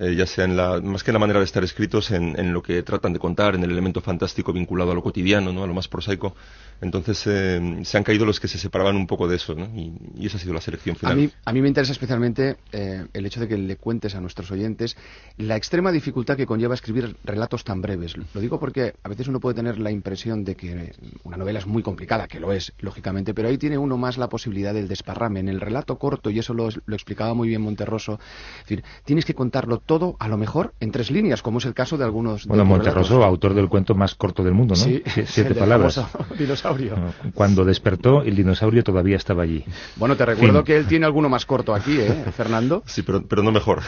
Eh, 0.00 0.14
ya 0.14 0.26
sea 0.26 0.44
en 0.44 0.56
la, 0.56 0.80
más 0.80 1.02
que 1.02 1.10
en 1.10 1.14
la 1.14 1.18
manera 1.18 1.40
de 1.40 1.44
estar 1.44 1.64
escritos, 1.64 2.12
en, 2.12 2.38
en, 2.38 2.52
lo 2.52 2.62
que 2.62 2.82
tratan 2.84 3.12
de 3.12 3.18
contar, 3.18 3.56
en 3.56 3.64
el 3.64 3.70
elemento 3.72 4.00
fantástico 4.00 4.52
vinculado 4.52 4.92
a 4.92 4.94
lo 4.94 5.02
cotidiano, 5.02 5.52
¿no? 5.52 5.64
a 5.64 5.66
lo 5.66 5.74
más 5.74 5.88
prosaico. 5.88 6.36
Entonces 6.80 7.24
eh, 7.26 7.80
se 7.82 7.98
han 7.98 8.04
caído 8.04 8.24
los 8.24 8.38
que 8.38 8.46
se 8.46 8.58
separaban 8.58 8.94
un 8.94 9.08
poco 9.08 9.26
de 9.26 9.36
eso, 9.36 9.54
¿no? 9.56 9.66
y, 9.74 9.92
y, 10.16 10.26
esa 10.26 10.36
ha 10.36 10.40
sido 10.40 10.54
la 10.54 10.60
selección 10.60 10.94
final. 10.94 11.12
A 11.12 11.16
mí, 11.16 11.28
a 11.44 11.52
mí 11.52 11.60
me 11.60 11.66
interesa 11.66 11.90
especialmente 11.90 12.58
eh, 12.70 13.06
el 13.12 13.26
hecho 13.26 13.40
de 13.40 13.48
que 13.48 13.58
le 13.58 13.76
cuentes 13.76 14.14
a 14.14 14.20
nuestros 14.20 14.50
oyentes 14.52 14.96
la 15.36 15.56
extrema 15.56 15.90
dificultad 15.90 16.36
que 16.36 16.46
conlleva 16.46 16.74
escribir 16.74 17.16
relatos 17.24 17.64
tan 17.64 17.82
breves. 17.82 18.14
Lo 18.16 18.40
digo 18.40 18.60
porque 18.60 18.94
a 19.02 19.08
veces 19.08 19.26
uno 19.26 19.40
puede 19.40 19.56
tener 19.56 19.80
la 19.80 19.90
impresión 19.90 20.44
de 20.44 20.54
que 20.54 20.92
una 21.24 21.36
novela 21.36 21.58
es 21.58 21.66
muy 21.66 21.82
complicada, 21.82 22.28
que 22.28 22.38
lo 22.38 22.52
es, 22.52 22.72
lógicamente, 22.78 23.34
pero 23.34 23.48
ahí 23.48 23.58
tiene 23.58 23.76
uno 23.76 23.96
más 23.96 24.16
la 24.16 24.28
posibilidad 24.28 24.72
del 24.72 24.86
desparrame. 24.86 25.40
En 25.40 25.48
el 25.48 25.60
relato 25.60 25.98
corto, 25.98 26.30
y 26.30 26.38
eso 26.38 26.54
lo, 26.54 26.68
lo 26.86 26.94
explicaba 26.94 27.34
muy 27.34 27.48
bien 27.48 27.62
Monterroso, 27.62 28.20
es 28.58 28.68
decir, 28.68 28.84
tienes 29.04 29.24
que 29.24 29.34
contarlo 29.34 29.78
todo, 29.88 30.16
a 30.20 30.28
lo 30.28 30.36
mejor, 30.36 30.74
en 30.78 30.92
tres 30.92 31.10
líneas, 31.10 31.42
como 31.42 31.58
es 31.58 31.64
el 31.64 31.74
caso 31.74 31.96
de 31.96 32.04
algunos. 32.04 32.46
Bueno, 32.46 32.62
de 32.62 32.68
Monterroso, 32.68 33.24
autor 33.24 33.54
del 33.54 33.68
cuento 33.68 33.96
más 33.96 34.14
corto 34.14 34.44
del 34.44 34.54
mundo, 34.54 34.74
¿no? 34.76 34.84
Sí, 34.84 35.02
siete 35.24 35.56
palabras. 35.56 36.00
Dinosaurio. 36.38 36.94
Cuando 37.34 37.64
despertó, 37.64 38.22
el 38.22 38.36
dinosaurio 38.36 38.84
todavía 38.84 39.16
estaba 39.16 39.42
allí. 39.42 39.64
Bueno, 39.96 40.14
te 40.16 40.24
recuerdo 40.24 40.58
Fin. 40.58 40.64
que 40.64 40.76
él 40.76 40.86
tiene 40.86 41.06
alguno 41.06 41.28
más 41.28 41.46
corto 41.46 41.74
aquí, 41.74 41.98
¿eh, 41.98 42.26
Fernando? 42.36 42.84
Sí, 42.98 43.02
pero, 43.02 43.22
pero 43.26 43.42
no 43.42 43.52
mejor. 43.52 43.80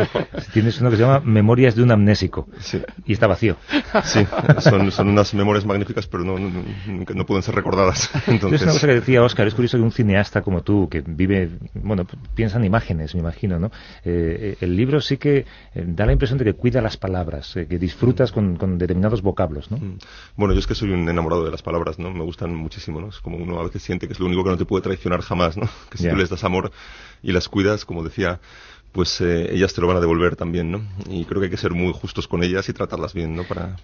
Tienes 0.52 0.80
uno 0.80 0.90
que 0.90 0.96
se 0.96 1.02
llama 1.02 1.20
Memorias 1.20 1.74
de 1.74 1.82
un 1.82 1.92
amnésico. 1.92 2.48
Sí. 2.58 2.80
Y 3.04 3.12
está 3.12 3.26
vacío. 3.26 3.56
Sí, 4.04 4.26
son, 4.58 4.90
son 4.90 5.08
unas 5.08 5.34
memorias 5.34 5.64
magníficas, 5.64 6.06
pero 6.06 6.24
no, 6.24 6.38
no, 6.38 6.50
no, 6.50 7.04
no 7.14 7.26
pueden 7.26 7.42
ser 7.42 7.54
recordadas. 7.54 8.10
Entonces... 8.26 8.60
Es 8.60 8.66
una 8.66 8.72
cosa 8.72 8.86
que 8.88 8.94
decía 8.94 9.22
Oscar, 9.22 9.46
es 9.46 9.54
curioso 9.54 9.76
que 9.76 9.84
un 9.84 9.92
cineasta 9.92 10.42
como 10.42 10.62
tú, 10.62 10.88
que 10.88 11.02
vive, 11.06 11.50
bueno, 11.74 12.06
piensa 12.34 12.58
en 12.58 12.64
imágenes, 12.64 13.14
me 13.14 13.20
imagino, 13.20 13.58
¿no? 13.58 13.70
Eh, 14.04 14.56
el 14.60 14.76
libro 14.76 15.00
sí 15.00 15.16
que 15.16 15.33
eh, 15.38 15.84
da 15.86 16.06
la 16.06 16.12
impresión 16.12 16.38
de 16.38 16.44
que 16.44 16.54
cuida 16.54 16.80
las 16.80 16.96
palabras, 16.96 17.56
eh, 17.56 17.66
que 17.66 17.78
disfrutas 17.78 18.32
con, 18.32 18.56
con, 18.56 18.78
determinados 18.78 19.22
vocablos, 19.22 19.70
¿no? 19.70 19.78
Bueno, 20.36 20.54
yo 20.54 20.60
es 20.60 20.66
que 20.66 20.74
soy 20.74 20.90
un 20.90 21.08
enamorado 21.08 21.44
de 21.44 21.50
las 21.50 21.62
palabras, 21.62 21.98
¿no? 21.98 22.10
Me 22.10 22.22
gustan 22.24 22.54
muchísimo, 22.54 23.00
¿no? 23.00 23.08
Es 23.08 23.20
como 23.20 23.36
uno 23.36 23.58
a 23.58 23.64
veces 23.64 23.82
siente 23.82 24.06
que 24.06 24.12
es 24.12 24.20
lo 24.20 24.26
único 24.26 24.44
que 24.44 24.50
no 24.50 24.56
te 24.56 24.64
puede 24.64 24.82
traicionar 24.82 25.20
jamás, 25.20 25.56
¿no? 25.56 25.68
Que 25.90 25.98
si 25.98 26.04
yeah. 26.04 26.12
tú 26.12 26.18
les 26.18 26.30
das 26.30 26.44
amor 26.44 26.70
y 27.22 27.32
las 27.32 27.48
cuidas, 27.48 27.84
como 27.84 28.02
decía, 28.02 28.40
pues 28.92 29.20
eh, 29.20 29.52
ellas 29.52 29.74
te 29.74 29.80
lo 29.80 29.88
van 29.88 29.96
a 29.96 30.00
devolver 30.00 30.36
también, 30.36 30.70
¿no? 30.70 30.82
Y 31.08 31.24
creo 31.24 31.40
que 31.40 31.46
hay 31.46 31.50
que 31.50 31.56
ser 31.56 31.72
muy 31.72 31.92
justos 31.92 32.28
con 32.28 32.42
ellas 32.42 32.68
y 32.68 32.72
tratarlas 32.72 33.12
bien, 33.12 33.34
¿no? 33.34 33.42
Para, 33.44 33.76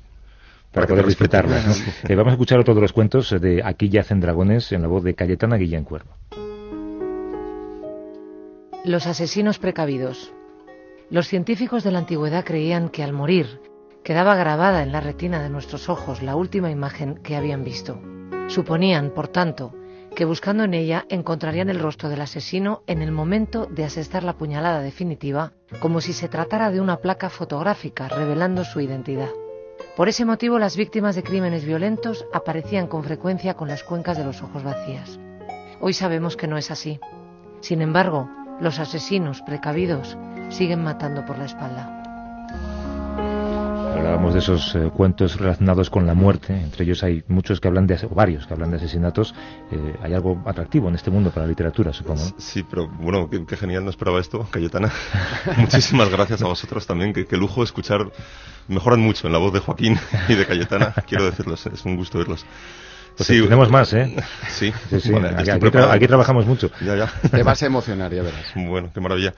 para, 0.72 0.86
para 0.86 1.02
poder 1.02 1.06
eh, 2.08 2.14
vamos 2.14 2.30
a 2.30 2.34
escuchar 2.34 2.60
otro 2.60 2.74
de 2.74 2.80
los 2.80 2.92
cuentos 2.92 3.30
de 3.40 3.62
Aquí 3.64 3.88
yacen 3.88 4.20
dragones 4.20 4.70
en 4.72 4.82
la 4.82 4.88
voz 4.88 5.02
de 5.02 5.14
Cayetana 5.14 5.56
Guillén 5.56 5.84
Cuervo. 5.84 6.14
Los 8.84 9.06
asesinos 9.06 9.58
precavidos. 9.58 10.32
Los 11.10 11.26
científicos 11.26 11.82
de 11.82 11.90
la 11.90 11.98
antigüedad 11.98 12.44
creían 12.44 12.88
que 12.88 13.02
al 13.02 13.12
morir 13.12 13.60
quedaba 14.04 14.36
grabada 14.36 14.84
en 14.84 14.92
la 14.92 15.00
retina 15.00 15.42
de 15.42 15.50
nuestros 15.50 15.88
ojos 15.88 16.22
la 16.22 16.36
última 16.36 16.70
imagen 16.70 17.16
que 17.16 17.34
habían 17.34 17.64
visto. 17.64 18.00
Suponían, 18.46 19.10
por 19.10 19.26
tanto, 19.26 19.74
que 20.14 20.24
buscando 20.24 20.62
en 20.62 20.72
ella 20.72 21.06
encontrarían 21.08 21.68
el 21.68 21.80
rostro 21.80 22.10
del 22.10 22.20
asesino 22.20 22.84
en 22.86 23.02
el 23.02 23.10
momento 23.10 23.66
de 23.66 23.84
asestar 23.84 24.22
la 24.22 24.34
puñalada 24.34 24.82
definitiva, 24.82 25.52
como 25.80 26.00
si 26.00 26.12
se 26.12 26.28
tratara 26.28 26.70
de 26.70 26.80
una 26.80 26.98
placa 26.98 27.28
fotográfica 27.28 28.06
revelando 28.06 28.62
su 28.62 28.80
identidad. 28.80 29.30
Por 29.96 30.08
ese 30.08 30.24
motivo 30.24 30.60
las 30.60 30.76
víctimas 30.76 31.16
de 31.16 31.24
crímenes 31.24 31.64
violentos 31.64 32.24
aparecían 32.32 32.86
con 32.86 33.02
frecuencia 33.02 33.54
con 33.54 33.66
las 33.66 33.82
cuencas 33.82 34.16
de 34.16 34.24
los 34.24 34.42
ojos 34.42 34.62
vacías. 34.62 35.18
Hoy 35.80 35.92
sabemos 35.92 36.36
que 36.36 36.46
no 36.46 36.56
es 36.56 36.70
así. 36.70 37.00
Sin 37.58 37.82
embargo, 37.82 38.30
los 38.60 38.78
asesinos 38.78 39.42
precavidos 39.42 40.16
siguen 40.50 40.82
matando 40.82 41.24
por 41.24 41.38
la 41.38 41.44
espalda. 41.44 41.96
Hablábamos 43.96 44.32
de 44.32 44.40
esos 44.40 44.74
eh, 44.74 44.90
cuentos 44.94 45.38
relacionados 45.38 45.90
con 45.90 46.06
la 46.06 46.14
muerte, 46.14 46.58
entre 46.58 46.84
ellos 46.84 47.02
hay 47.04 47.22
muchos 47.28 47.60
que 47.60 47.68
hablan 47.68 47.86
de, 47.86 47.98
o 48.10 48.14
varios 48.14 48.46
que 48.46 48.54
hablan 48.54 48.70
de 48.70 48.78
asesinatos. 48.78 49.34
Eh, 49.70 49.96
hay 50.02 50.14
algo 50.14 50.42
atractivo 50.46 50.88
en 50.88 50.94
este 50.94 51.10
mundo 51.10 51.30
para 51.30 51.46
la 51.46 51.50
literatura, 51.50 51.92
supongo. 51.92 52.22
Sí, 52.38 52.64
pero 52.68 52.88
bueno, 52.88 53.28
qué, 53.28 53.44
qué, 53.46 53.56
genial, 53.56 53.84
no 53.84 53.90
esperaba 53.90 54.18
esto, 54.18 54.48
Cayetana. 54.50 54.90
Muchísimas 55.58 56.08
gracias 56.08 56.42
a 56.42 56.46
vosotros 56.46 56.86
también, 56.86 57.12
qué, 57.12 57.26
qué 57.26 57.36
lujo 57.36 57.62
escuchar, 57.62 58.10
mejoran 58.68 59.00
mucho 59.00 59.26
en 59.26 59.32
la 59.32 59.38
voz 59.38 59.52
de 59.52 59.60
Joaquín 59.60 59.98
y 60.28 60.34
de 60.34 60.46
Cayetana, 60.46 60.94
quiero 61.06 61.26
decirlos, 61.26 61.66
es 61.66 61.84
un 61.84 61.96
gusto 61.96 62.18
verlos. 62.18 62.44
Pues 63.16 63.26
sí, 63.26 63.42
tenemos 63.42 63.70
más, 63.70 63.92
¿eh? 63.92 64.16
Sí, 64.48 64.72
sí, 64.88 65.00
sí. 65.00 65.10
Bueno, 65.10 65.28
aquí, 65.36 65.50
aquí, 65.50 65.70
tra 65.70 65.92
aquí, 65.92 66.06
trabajamos 66.06 66.46
mucho. 66.46 66.70
Ya, 66.80 66.96
ya. 66.96 67.12
Te 67.28 67.42
vas 67.42 67.62
a 67.62 67.66
emocionar, 67.66 68.12
ya 68.14 68.22
verás. 68.22 68.52
Bueno, 68.54 68.90
qué 68.94 69.00
maravilla. 69.00 69.34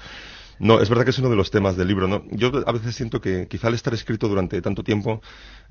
No, 0.58 0.80
es 0.80 0.88
verdad 0.88 1.04
que 1.04 1.10
es 1.10 1.18
uno 1.18 1.30
de 1.30 1.36
los 1.36 1.50
temas 1.50 1.76
del 1.76 1.88
libro, 1.88 2.06
¿no? 2.06 2.24
Yo 2.30 2.50
a 2.66 2.72
veces 2.72 2.94
siento 2.94 3.20
que 3.20 3.48
quizá 3.48 3.68
al 3.68 3.74
estar 3.74 3.94
escrito 3.94 4.28
durante 4.28 4.60
tanto 4.62 4.84
tiempo 4.84 5.20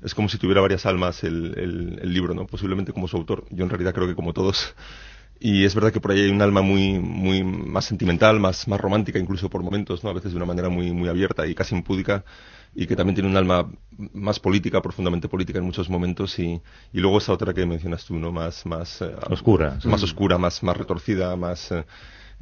es 0.02 0.14
como 0.14 0.28
si 0.28 0.38
tuviera 0.38 0.60
varias 0.60 0.86
almas 0.86 1.24
el, 1.24 1.54
el, 1.58 1.98
el 2.02 2.12
libro, 2.12 2.34
¿no? 2.34 2.46
Posiblemente 2.46 2.92
como 2.92 3.08
su 3.08 3.16
autor. 3.16 3.44
Yo 3.50 3.64
en 3.64 3.70
realidad 3.70 3.94
creo 3.94 4.06
que 4.06 4.14
como 4.14 4.32
todos. 4.32 4.74
Y 5.44 5.64
es 5.64 5.74
verdad 5.74 5.92
que 5.92 6.00
por 6.00 6.12
ahí 6.12 6.20
hay 6.20 6.30
un 6.30 6.40
alma 6.40 6.62
muy, 6.62 7.00
muy 7.00 7.42
más 7.42 7.86
sentimental, 7.86 8.38
más, 8.38 8.68
más 8.68 8.80
romántica 8.80 9.18
incluso 9.18 9.50
por 9.50 9.64
momentos, 9.64 10.04
¿no? 10.04 10.10
A 10.10 10.12
veces 10.12 10.30
de 10.30 10.36
una 10.36 10.46
manera 10.46 10.68
muy, 10.68 10.92
muy 10.92 11.08
abierta 11.08 11.44
y 11.48 11.54
casi 11.56 11.74
impúdica 11.74 12.24
y 12.76 12.86
que 12.86 12.94
también 12.94 13.16
tiene 13.16 13.28
un 13.28 13.36
alma 13.36 13.68
más 14.14 14.38
política, 14.38 14.80
profundamente 14.80 15.28
política 15.28 15.58
en 15.58 15.64
muchos 15.64 15.90
momentos 15.90 16.38
y, 16.38 16.62
y 16.92 17.00
luego 17.00 17.18
esa 17.18 17.32
otra 17.32 17.52
que 17.52 17.66
mencionas 17.66 18.04
tú, 18.04 18.20
¿no? 18.20 18.30
Más, 18.30 18.64
más 18.66 19.02
oscura, 19.28 19.78
más 19.84 20.02
oscura, 20.04 20.38
más, 20.38 20.62
más 20.62 20.76
retorcida, 20.76 21.34
más 21.34 21.72
eh, 21.72 21.84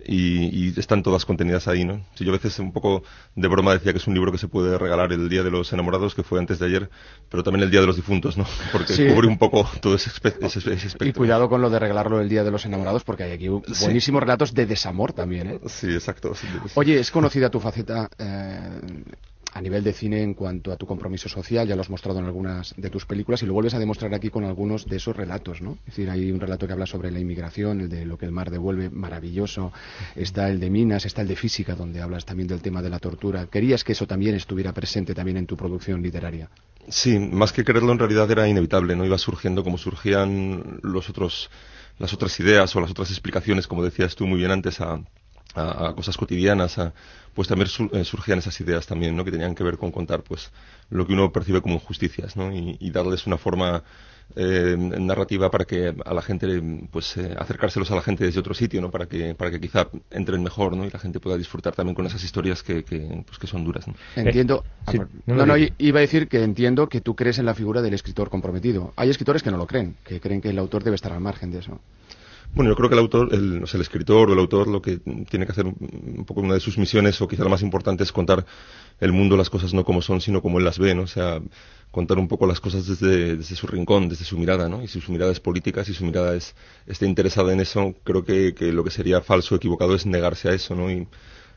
y, 0.06 0.78
están 0.78 1.02
todas 1.02 1.24
contenidas 1.24 1.68
ahí, 1.68 1.84
¿no? 1.84 2.04
Si 2.14 2.24
yo 2.24 2.30
a 2.30 2.34
veces 2.34 2.58
un 2.58 2.72
poco 2.72 3.02
de 3.34 3.48
broma 3.48 3.72
decía 3.72 3.92
que 3.92 3.98
es 3.98 4.06
un 4.06 4.14
libro 4.14 4.32
que 4.32 4.38
se 4.38 4.48
puede 4.48 4.78
regalar 4.78 5.12
el 5.12 5.28
Día 5.28 5.42
de 5.42 5.50
los 5.50 5.72
Enamorados, 5.72 6.14
que 6.14 6.22
fue 6.22 6.38
antes 6.38 6.58
de 6.58 6.66
ayer, 6.66 6.90
pero 7.28 7.42
también 7.42 7.64
el 7.64 7.70
Día 7.70 7.80
de 7.80 7.86
los 7.86 7.96
Difuntos, 7.96 8.36
¿no? 8.36 8.46
Porque 8.72 9.12
cubre 9.12 9.26
un 9.26 9.38
poco 9.38 9.68
todo 9.80 9.94
ese, 9.94 10.10
espectro. 10.10 10.48
Y 11.06 11.12
cuidado 11.12 11.48
con 11.48 11.60
lo 11.60 11.70
de 11.70 11.78
regalarlo 11.78 12.20
el 12.20 12.28
Día 12.28 12.44
de 12.44 12.50
los 12.50 12.64
Enamorados, 12.64 13.04
porque 13.04 13.24
hay 13.24 13.32
aquí 13.32 13.48
buenísimos 13.48 14.22
relatos 14.22 14.54
de 14.54 14.66
desamor 14.66 15.12
también, 15.12 15.48
¿eh? 15.48 15.60
Sí, 15.66 15.92
exacto. 15.92 16.32
Oye, 16.74 17.00
es 17.00 17.10
conocida 17.10 17.50
tu 17.50 17.60
faceta 17.60 18.08
eh, 18.18 18.80
a 19.52 19.60
nivel 19.60 19.82
de 19.82 19.92
cine 19.92 20.22
en 20.22 20.34
cuanto 20.34 20.72
a 20.72 20.76
tu 20.76 20.86
compromiso 20.86 21.28
social, 21.28 21.66
ya 21.66 21.74
lo 21.74 21.82
has 21.82 21.90
mostrado 21.90 22.18
en 22.20 22.26
algunas 22.26 22.74
de 22.76 22.90
tus 22.90 23.04
películas 23.06 23.42
y 23.42 23.46
lo 23.46 23.52
vuelves 23.52 23.74
a 23.74 23.78
demostrar 23.78 24.14
aquí 24.14 24.30
con 24.30 24.44
algunos 24.44 24.86
de 24.86 24.96
esos 24.96 25.16
relatos, 25.16 25.60
¿no? 25.60 25.72
Es 25.86 25.96
decir, 25.96 26.10
hay 26.10 26.30
un 26.30 26.40
relato 26.40 26.66
que 26.66 26.72
habla 26.72 26.86
sobre 26.86 27.10
la 27.10 27.18
inmigración, 27.18 27.80
el 27.80 27.88
de 27.88 28.04
lo 28.04 28.16
que 28.16 28.26
el 28.26 28.32
mar 28.32 28.50
devuelve, 28.50 28.90
maravilloso, 28.90 29.72
está 30.14 30.48
el 30.48 30.60
de 30.60 30.70
minas, 30.70 31.04
está 31.04 31.22
el 31.22 31.28
de 31.28 31.36
física, 31.36 31.74
donde 31.74 32.00
hablas 32.00 32.24
también 32.24 32.48
del 32.48 32.62
tema 32.62 32.82
de 32.82 32.90
la 32.90 32.98
tortura. 32.98 33.46
¿Querías 33.46 33.84
que 33.84 33.92
eso 33.92 34.06
también 34.06 34.34
estuviera 34.34 34.72
presente 34.72 35.14
también 35.14 35.36
en 35.36 35.46
tu 35.46 35.56
producción 35.56 36.02
literaria? 36.02 36.48
Sí, 36.88 37.18
más 37.18 37.52
que 37.52 37.64
quererlo 37.64 37.92
en 37.92 37.98
realidad 37.98 38.30
era 38.30 38.48
inevitable, 38.48 38.96
¿no? 38.96 39.04
Iba 39.04 39.18
surgiendo 39.18 39.62
como 39.62 39.78
surgían 39.78 40.80
los 40.82 41.10
otros, 41.10 41.50
las 41.98 42.12
otras 42.12 42.38
ideas 42.40 42.74
o 42.74 42.80
las 42.80 42.90
otras 42.90 43.10
explicaciones, 43.10 43.66
como 43.66 43.84
decías 43.84 44.14
tú 44.16 44.26
muy 44.26 44.38
bien 44.38 44.50
antes, 44.50 44.80
a, 44.80 45.00
a, 45.54 45.92
cosas 45.94 46.16
cotidianas, 46.16 46.78
pues 47.34 47.48
también 47.48 47.68
eh, 47.92 48.04
surgían 48.04 48.38
esas 48.38 48.60
ideas 48.60 48.86
también, 48.86 49.16
¿no? 49.16 49.24
Que 49.24 49.30
tenían 49.30 49.54
que 49.54 49.64
ver 49.64 49.78
con 49.78 49.90
contar, 49.90 50.22
pues, 50.22 50.50
lo 50.90 51.06
que 51.06 51.12
uno 51.12 51.32
percibe 51.32 51.60
como 51.60 51.74
injusticias, 51.74 52.36
¿no? 52.36 52.52
Y, 52.52 52.90
darles 52.90 53.26
una 53.26 53.38
forma 53.38 53.84
eh, 54.36 54.76
narrativa 54.76 55.50
para 55.50 55.64
que 55.64 55.94
a 56.04 56.14
la 56.14 56.22
gente, 56.22 56.60
pues, 56.90 57.16
eh, 57.16 57.34
acercárselos 57.38 57.90
a 57.92 57.94
la 57.94 58.02
gente 58.02 58.24
desde 58.24 58.40
otro 58.40 58.52
sitio, 58.52 58.80
¿no? 58.80 58.90
Para 58.90 59.06
que, 59.06 59.34
para 59.34 59.50
que 59.50 59.60
quizá 59.60 59.88
entren 60.10 60.42
mejor, 60.42 60.76
¿no? 60.76 60.84
Y 60.84 60.90
la 60.90 60.98
gente 60.98 61.20
pueda 61.20 61.36
disfrutar 61.36 61.74
también 61.74 61.94
con 61.94 62.04
esas 62.06 62.22
historias 62.24 62.62
que, 62.62 62.82
que 62.82 63.22
pues, 63.24 63.38
que 63.38 63.46
son 63.46 63.64
duras, 63.64 63.86
Entiendo. 64.16 64.64
no, 65.26 65.46
no, 65.46 65.54
iba 65.56 65.98
a 65.98 66.02
decir 66.02 66.26
que 66.28 66.42
entiendo 66.42 66.88
que 66.88 67.00
tú 67.00 67.14
crees 67.14 67.38
en 67.38 67.46
la 67.46 67.54
figura 67.54 67.80
del 67.80 67.94
escritor 67.94 68.28
comprometido. 68.28 68.92
Hay 68.96 69.08
escritores 69.08 69.42
que 69.42 69.50
no 69.50 69.56
lo 69.56 69.66
creen, 69.66 69.96
que 70.04 70.20
creen 70.20 70.40
que 70.40 70.50
el 70.50 70.58
autor 70.58 70.82
debe 70.82 70.96
estar 70.96 71.12
al 71.12 71.20
margen 71.20 71.52
de 71.52 71.60
eso. 71.60 71.80
Bueno, 72.52 72.70
yo 72.70 72.76
creo 72.76 72.88
que 72.88 72.94
el 72.96 73.00
autor, 73.00 73.28
el, 73.32 73.64
el 73.72 73.80
escritor 73.80 74.28
o 74.28 74.32
el 74.32 74.38
autor 74.40 74.66
lo 74.66 74.82
que 74.82 74.98
tiene 74.98 75.46
que 75.46 75.52
hacer 75.52 75.66
un, 75.66 76.24
poco 76.26 76.40
una 76.40 76.54
de 76.54 76.60
sus 76.60 76.78
misiones, 76.78 77.20
o 77.20 77.28
quizá 77.28 77.44
la 77.44 77.48
más 77.48 77.62
importante, 77.62 78.02
es 78.02 78.10
contar 78.10 78.44
el 78.98 79.12
mundo, 79.12 79.36
las 79.36 79.48
cosas 79.48 79.72
no 79.72 79.84
como 79.84 80.02
son, 80.02 80.20
sino 80.20 80.42
como 80.42 80.58
él 80.58 80.64
las 80.64 80.78
ve, 80.78 80.94
¿no? 80.94 81.02
O 81.02 81.06
sea, 81.06 81.40
contar 81.92 82.18
un 82.18 82.26
poco 82.26 82.46
las 82.46 82.60
cosas 82.60 82.86
desde, 82.86 83.36
desde 83.36 83.54
su 83.54 83.68
rincón, 83.68 84.08
desde 84.08 84.24
su 84.24 84.36
mirada, 84.36 84.68
¿no? 84.68 84.82
Y 84.82 84.88
si 84.88 85.00
su 85.00 85.12
mirada 85.12 85.30
es 85.30 85.38
política, 85.38 85.84
si 85.84 85.94
su 85.94 86.04
mirada 86.04 86.34
es, 86.34 86.56
está 86.86 87.06
interesada 87.06 87.52
en 87.52 87.60
eso, 87.60 87.94
creo 88.02 88.24
que, 88.24 88.52
lo 88.72 88.82
que 88.82 88.90
sería 88.90 89.20
falso 89.20 89.54
equivocado 89.54 89.94
es 89.94 90.04
negarse 90.06 90.48
a 90.48 90.52
eso, 90.52 90.74
¿no? 90.74 90.90
Y 90.90 91.06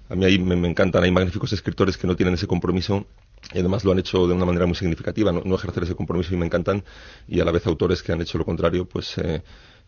a 0.10 0.16
mí 0.16 0.26
ahí 0.26 0.38
me, 0.38 0.68
encantan, 0.68 1.04
hay 1.04 1.12
magníficos 1.12 1.54
escritores 1.54 1.98
que 1.98 2.06
no 2.06 2.16
tienen 2.16 2.36
ese 2.36 2.46
compromiso 2.46 3.08
y 3.52 3.60
además 3.60 3.84
lo 3.84 3.92
han 3.92 4.00
hecho 4.00 4.28
de 4.28 4.34
una 4.34 4.46
manera 4.46 4.68
muy 4.68 4.76
significativa, 4.76 5.32
no, 5.32 5.42
no 5.44 5.56
ejercer 5.56 5.84
ese 5.84 5.96
compromiso 5.96 6.34
y 6.34 6.38
me 6.38 6.46
encantan, 6.46 6.84
y 7.28 7.40
a 7.40 7.46
la 7.46 7.52
vez 7.52 7.66
autores 7.66 8.04
que 8.04 8.12
han 8.12 8.22
hecho 8.22 8.38
lo 8.38 8.46
contrario, 8.46 8.86
pues... 8.86 9.18
Eh, 9.18 9.42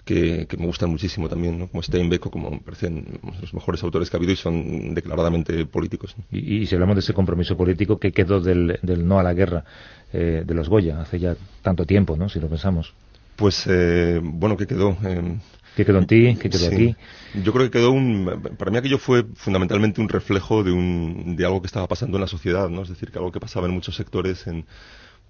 que, 0.06 0.48
me 0.58 0.66
gustan 0.68 0.90
muchísimo 0.90 1.28
también, 1.28 1.60
¿no? 1.60 1.68
como 1.68 1.84
Steinbeck 1.84 2.28
o 2.28 2.32
como 2.32 2.52
me 2.52 2.60
parecen 2.60 3.20
los 3.42 3.54
mejores 3.54 3.84
autores 3.84 4.10
que 4.10 4.16
ha 4.16 4.20
habido 4.20 4.32
y 4.32 4.36
son 4.36 4.94
declaradamente 4.94 5.66
políticos. 5.66 6.16
Y, 6.32 6.66
si 6.68 6.76
hablamos 6.76 6.96
de 6.96 7.00
ese 7.00 7.14
compromiso 7.14 7.58
político, 7.58 8.00
¿qué 8.00 8.12
quedó 8.12 8.40
del, 8.40 8.80
no 9.06 9.20
a 9.20 9.24
la 9.24 9.34
guerra 9.34 9.66
eh, 10.14 10.44
de 10.46 10.54
los 10.54 10.70
Goya 10.70 11.02
hace 11.02 11.20
ya 11.20 11.36
tanto 11.62 11.86
tiempo, 11.86 12.16
¿no? 12.16 12.30
si 12.30 12.40
lo 12.40 12.48
pensamos? 12.48 12.94
Pues, 13.36 13.66
eh, 13.68 14.22
bueno, 14.24 14.56
¿qué 14.56 14.68
quedó? 14.68 14.96
Eh, 15.04 15.38
¿Qué 15.76 15.84
quedó 15.84 15.98
en 15.98 16.08
ti? 16.08 16.38
¿Qué 16.40 16.50
quedó 16.50 16.68
aquí? 16.68 16.96
Yo 17.44 17.52
creo 17.52 17.66
que 17.66 17.72
quedó 17.72 17.92
un... 17.92 18.42
Para 18.58 18.72
mí 18.72 18.78
aquello 18.78 18.98
fue 18.98 19.26
fundamentalmente 19.36 20.00
un 20.00 20.08
reflejo 20.08 20.64
de, 20.64 20.72
un, 20.72 21.36
de 21.36 21.46
algo 21.46 21.62
que 21.62 21.68
estaba 21.68 21.88
pasando 21.88 22.16
en 22.16 22.22
la 22.22 22.28
sociedad, 22.28 22.70
¿no? 22.70 22.84
Es 22.84 22.90
decir, 22.90 23.12
que 23.12 23.18
algo 23.18 23.32
que 23.32 23.42
pasaba 23.42 23.68
en 23.68 23.74
muchos 23.74 23.96
sectores, 23.96 24.48
en 24.48 24.66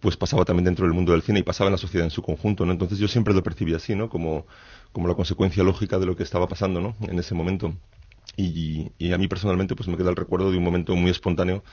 pues 0.05 0.17
pasaba 0.17 0.45
también 0.45 0.65
dentro 0.65 0.85
del 0.85 0.93
mundo 0.93 1.13
del 1.13 1.23
cine 1.23 1.39
y 1.39 1.41
pasaba 1.41 1.69
en 1.69 1.71
la 1.71 1.79
sociedad 1.79 2.05
en 2.05 2.11
su 2.11 2.21
conjunto, 2.21 2.63
¿no? 2.63 2.71
Entonces 2.71 2.99
yo 2.99 3.07
siempre 3.07 3.33
lo 3.33 3.41
percibí 3.41 3.73
así, 3.73 3.95
¿no? 3.95 4.07
Como, 4.07 4.45
como 4.91 5.07
la 5.07 5.15
consecuencia 5.15 5.63
lógica 5.63 5.97
de 5.97 6.05
lo 6.05 6.15
que 6.15 6.21
estaba 6.21 6.47
pasando, 6.47 6.79
¿no? 6.79 6.95
En 7.01 7.17
ese 7.17 7.33
momento. 7.33 7.73
Y, 8.37 8.91
y, 8.99 9.13
a 9.13 9.17
mí 9.17 9.27
personalmente 9.27 9.75
pues 9.75 9.89
me 9.89 9.97
queda 9.97 10.11
el 10.11 10.15
recuerdo 10.15 10.51
de 10.51 10.59
un 10.59 10.63
momento 10.63 10.95
muy 10.95 11.09
espontáneo 11.09 11.63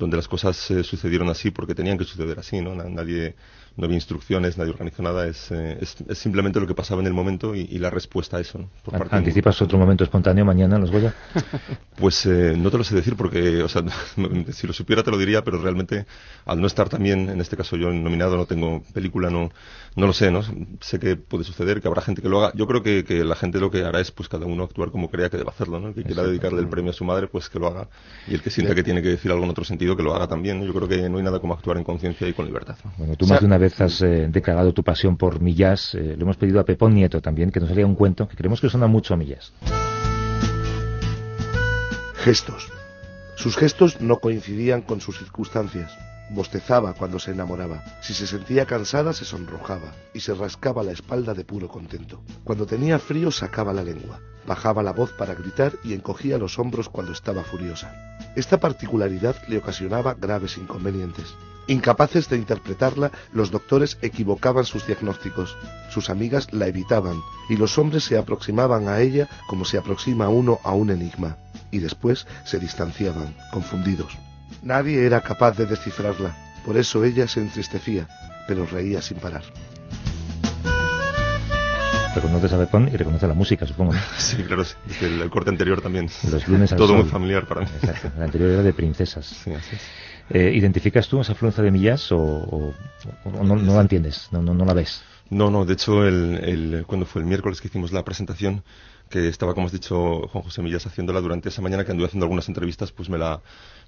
donde 0.00 0.16
las 0.16 0.26
cosas 0.26 0.70
eh, 0.70 0.82
sucedieron 0.82 1.28
así 1.28 1.50
porque 1.50 1.74
tenían 1.74 1.98
que 1.98 2.04
suceder 2.04 2.38
así, 2.38 2.60
¿no? 2.60 2.74
Nadie, 2.74 3.36
no 3.76 3.84
había 3.84 3.96
instrucciones, 3.96 4.56
nadie 4.56 4.72
organizó 4.72 5.02
nada, 5.02 5.26
es, 5.26 5.50
eh, 5.50 5.78
es, 5.80 6.18
simplemente 6.18 6.58
lo 6.58 6.66
que 6.66 6.74
pasaba 6.74 7.02
en 7.02 7.06
el 7.06 7.12
momento 7.12 7.54
y, 7.54 7.78
la 7.78 7.90
respuesta 7.90 8.38
a 8.38 8.40
eso. 8.40 8.58
¿no? 8.58 8.68
¿Anticipas 9.10 9.60
otro 9.62 9.78
momento 9.78 10.04
espontáneo 10.04 10.44
mañana 10.44 10.78
los 10.78 10.90
Goya? 10.90 11.14
Pues 12.00 12.24
eh, 12.24 12.54
no 12.56 12.70
te 12.70 12.78
lo 12.78 12.84
sé 12.84 12.94
decir 12.94 13.14
porque, 13.14 13.62
o 13.62 13.68
sea, 13.68 13.82
si 14.52 14.66
lo 14.66 14.72
supiera 14.72 15.02
te 15.02 15.10
lo 15.10 15.18
diría, 15.18 15.44
pero 15.44 15.58
realmente 15.58 16.06
al 16.46 16.58
no 16.58 16.66
estar 16.66 16.88
también, 16.88 17.28
en 17.28 17.42
este 17.42 17.58
caso 17.58 17.76
yo 17.76 17.92
nominado, 17.92 18.38
no 18.38 18.46
tengo 18.46 18.82
película, 18.94 19.28
no, 19.28 19.50
no 19.96 20.06
lo 20.06 20.14
sé, 20.14 20.30
¿no? 20.30 20.40
Sé 20.80 20.98
que 20.98 21.16
puede 21.16 21.44
suceder, 21.44 21.82
que 21.82 21.88
habrá 21.88 22.00
gente 22.00 22.22
que 22.22 22.30
lo 22.30 22.42
haga. 22.42 22.54
Yo 22.56 22.66
creo 22.66 22.82
que, 22.82 23.04
que 23.04 23.22
la 23.22 23.36
gente 23.36 23.60
lo 23.60 23.70
que 23.70 23.84
hará 23.84 24.00
es 24.00 24.10
pues 24.12 24.30
cada 24.30 24.46
uno 24.46 24.64
actuar 24.64 24.90
como 24.90 25.10
crea 25.10 25.28
que 25.28 25.36
debe 25.36 25.50
hacerlo, 25.50 25.78
¿no? 25.78 25.88
El 25.88 25.94
que 25.94 26.04
quiera 26.04 26.22
dedicarle 26.22 26.60
el 26.60 26.68
premio 26.68 26.90
a 26.90 26.94
su 26.94 27.04
madre, 27.04 27.26
pues 27.26 27.50
que 27.50 27.58
lo 27.58 27.66
haga. 27.66 27.88
Y 28.26 28.32
el 28.32 28.40
que 28.40 28.48
sienta 28.48 28.74
que 28.74 28.82
tiene 28.82 29.02
que 29.02 29.08
decir 29.08 29.30
algo 29.30 29.44
en 29.44 29.50
otro 29.50 29.64
sentido, 29.64 29.89
que 29.96 30.02
lo 30.02 30.14
haga 30.14 30.26
también. 30.26 30.62
Yo 30.62 30.72
creo 30.72 30.88
que 30.88 31.08
no 31.08 31.18
hay 31.18 31.24
nada 31.24 31.40
como 31.40 31.54
actuar 31.54 31.76
en 31.76 31.84
conciencia 31.84 32.26
y 32.28 32.32
con 32.32 32.46
libertad. 32.46 32.76
Bueno, 32.98 33.16
tú 33.16 33.26
más 33.26 33.40
de 33.40 33.46
una 33.46 33.58
vez 33.58 33.80
has 33.80 34.00
eh, 34.02 34.28
declarado 34.30 34.72
tu 34.72 34.82
pasión 34.82 35.16
por 35.16 35.40
Millás. 35.40 35.94
Eh, 35.94 36.14
le 36.16 36.22
hemos 36.22 36.36
pedido 36.36 36.60
a 36.60 36.64
Pepón 36.64 36.94
Nieto 36.94 37.20
también 37.20 37.50
que 37.50 37.60
nos 37.60 37.70
haga 37.70 37.84
un 37.86 37.94
cuento 37.94 38.28
que 38.28 38.36
creemos 38.36 38.60
que 38.60 38.68
suena 38.68 38.86
mucho 38.86 39.14
a 39.14 39.16
Millás. 39.16 39.52
Gestos. 42.16 42.70
Sus 43.36 43.56
gestos 43.56 44.00
no 44.02 44.18
coincidían 44.18 44.82
con 44.82 45.00
sus 45.00 45.18
circunstancias. 45.18 45.90
Bostezaba 46.32 46.92
cuando 46.92 47.18
se 47.18 47.32
enamoraba. 47.32 47.82
Si 48.02 48.14
se 48.14 48.26
sentía 48.26 48.66
cansada 48.66 49.12
se 49.12 49.24
sonrojaba 49.24 49.94
y 50.14 50.20
se 50.20 50.34
rascaba 50.34 50.82
la 50.82 50.92
espalda 50.92 51.34
de 51.34 51.44
puro 51.44 51.68
contento. 51.68 52.22
Cuando 52.44 52.66
tenía 52.66 52.98
frío 52.98 53.30
sacaba 53.30 53.72
la 53.72 53.82
lengua, 53.82 54.20
bajaba 54.46 54.82
la 54.82 54.92
voz 54.92 55.12
para 55.12 55.34
gritar 55.34 55.72
y 55.82 55.94
encogía 55.94 56.38
los 56.38 56.58
hombros 56.58 56.88
cuando 56.88 57.12
estaba 57.12 57.42
furiosa. 57.42 58.19
Esta 58.36 58.60
particularidad 58.60 59.36
le 59.48 59.58
ocasionaba 59.58 60.14
graves 60.14 60.56
inconvenientes. 60.56 61.34
Incapaces 61.66 62.28
de 62.28 62.36
interpretarla, 62.36 63.12
los 63.32 63.50
doctores 63.50 63.98
equivocaban 64.02 64.64
sus 64.64 64.86
diagnósticos, 64.86 65.56
sus 65.90 66.10
amigas 66.10 66.52
la 66.52 66.66
evitaban 66.66 67.20
y 67.48 67.56
los 67.56 67.78
hombres 67.78 68.04
se 68.04 68.18
aproximaban 68.18 68.88
a 68.88 69.00
ella 69.00 69.28
como 69.46 69.64
se 69.64 69.78
aproxima 69.78 70.28
uno 70.28 70.58
a 70.64 70.72
un 70.72 70.90
enigma, 70.90 71.36
y 71.70 71.78
después 71.78 72.26
se 72.44 72.58
distanciaban, 72.58 73.36
confundidos. 73.52 74.16
Nadie 74.62 75.06
era 75.06 75.20
capaz 75.20 75.56
de 75.56 75.66
descifrarla, 75.66 76.36
por 76.64 76.76
eso 76.76 77.04
ella 77.04 77.28
se 77.28 77.40
entristecía, 77.40 78.08
pero 78.48 78.66
reía 78.66 79.00
sin 79.00 79.18
parar. 79.18 79.44
Reconoces 82.14 82.52
a 82.52 82.56
Bepón 82.56 82.88
y 82.92 82.96
reconoce 82.96 83.26
la 83.28 83.34
música, 83.34 83.66
supongo. 83.66 83.92
Sí, 84.18 84.42
claro, 84.42 84.64
sí. 84.64 84.74
el, 85.02 85.30
corte 85.30 85.50
anterior 85.50 85.80
también. 85.80 86.10
Los 86.30 86.48
lunes 86.48 86.70
Todo 86.76 86.94
muy 86.94 87.04
familiar 87.04 87.46
para 87.46 87.62
mí. 87.62 87.66
Exacto. 87.82 88.10
El 88.16 88.22
anterior 88.22 88.50
era 88.50 88.62
de 88.62 88.72
princesas. 88.72 89.26
Sí, 89.26 89.52
así 89.52 89.76
es. 89.76 89.82
Eh, 90.30 90.52
¿Identificas 90.54 91.08
tú 91.08 91.20
esa 91.20 91.32
afluencia 91.32 91.62
de 91.62 91.70
millas 91.70 92.10
o, 92.12 92.72
no, 93.24 93.56
la 93.56 93.80
entiendes? 93.80 94.28
No, 94.30 94.42
no, 94.42 94.54
no 94.54 94.64
la 94.64 94.74
ves? 94.74 95.02
No, 95.28 95.50
no, 95.50 95.64
de 95.64 95.74
hecho, 95.74 96.06
el, 96.06 96.40
el, 96.42 96.84
cuando 96.86 97.06
fue 97.06 97.22
el 97.22 97.26
miércoles 97.26 97.60
que 97.60 97.68
hicimos 97.68 97.92
la 97.92 98.04
presentación, 98.04 98.62
que 99.08 99.28
estaba, 99.28 99.54
como 99.54 99.66
has 99.66 99.72
dicho, 99.72 100.28
Juan 100.28 100.44
José 100.44 100.62
Millas 100.62 100.86
haciéndola 100.86 101.20
durante 101.20 101.48
esa 101.48 101.62
mañana 101.62 101.84
que 101.84 101.90
anduve 101.90 102.06
haciendo 102.06 102.26
algunas 102.26 102.48
entrevistas, 102.48 102.92
pues 102.92 103.08
me 103.08 103.18
la, 103.18 103.40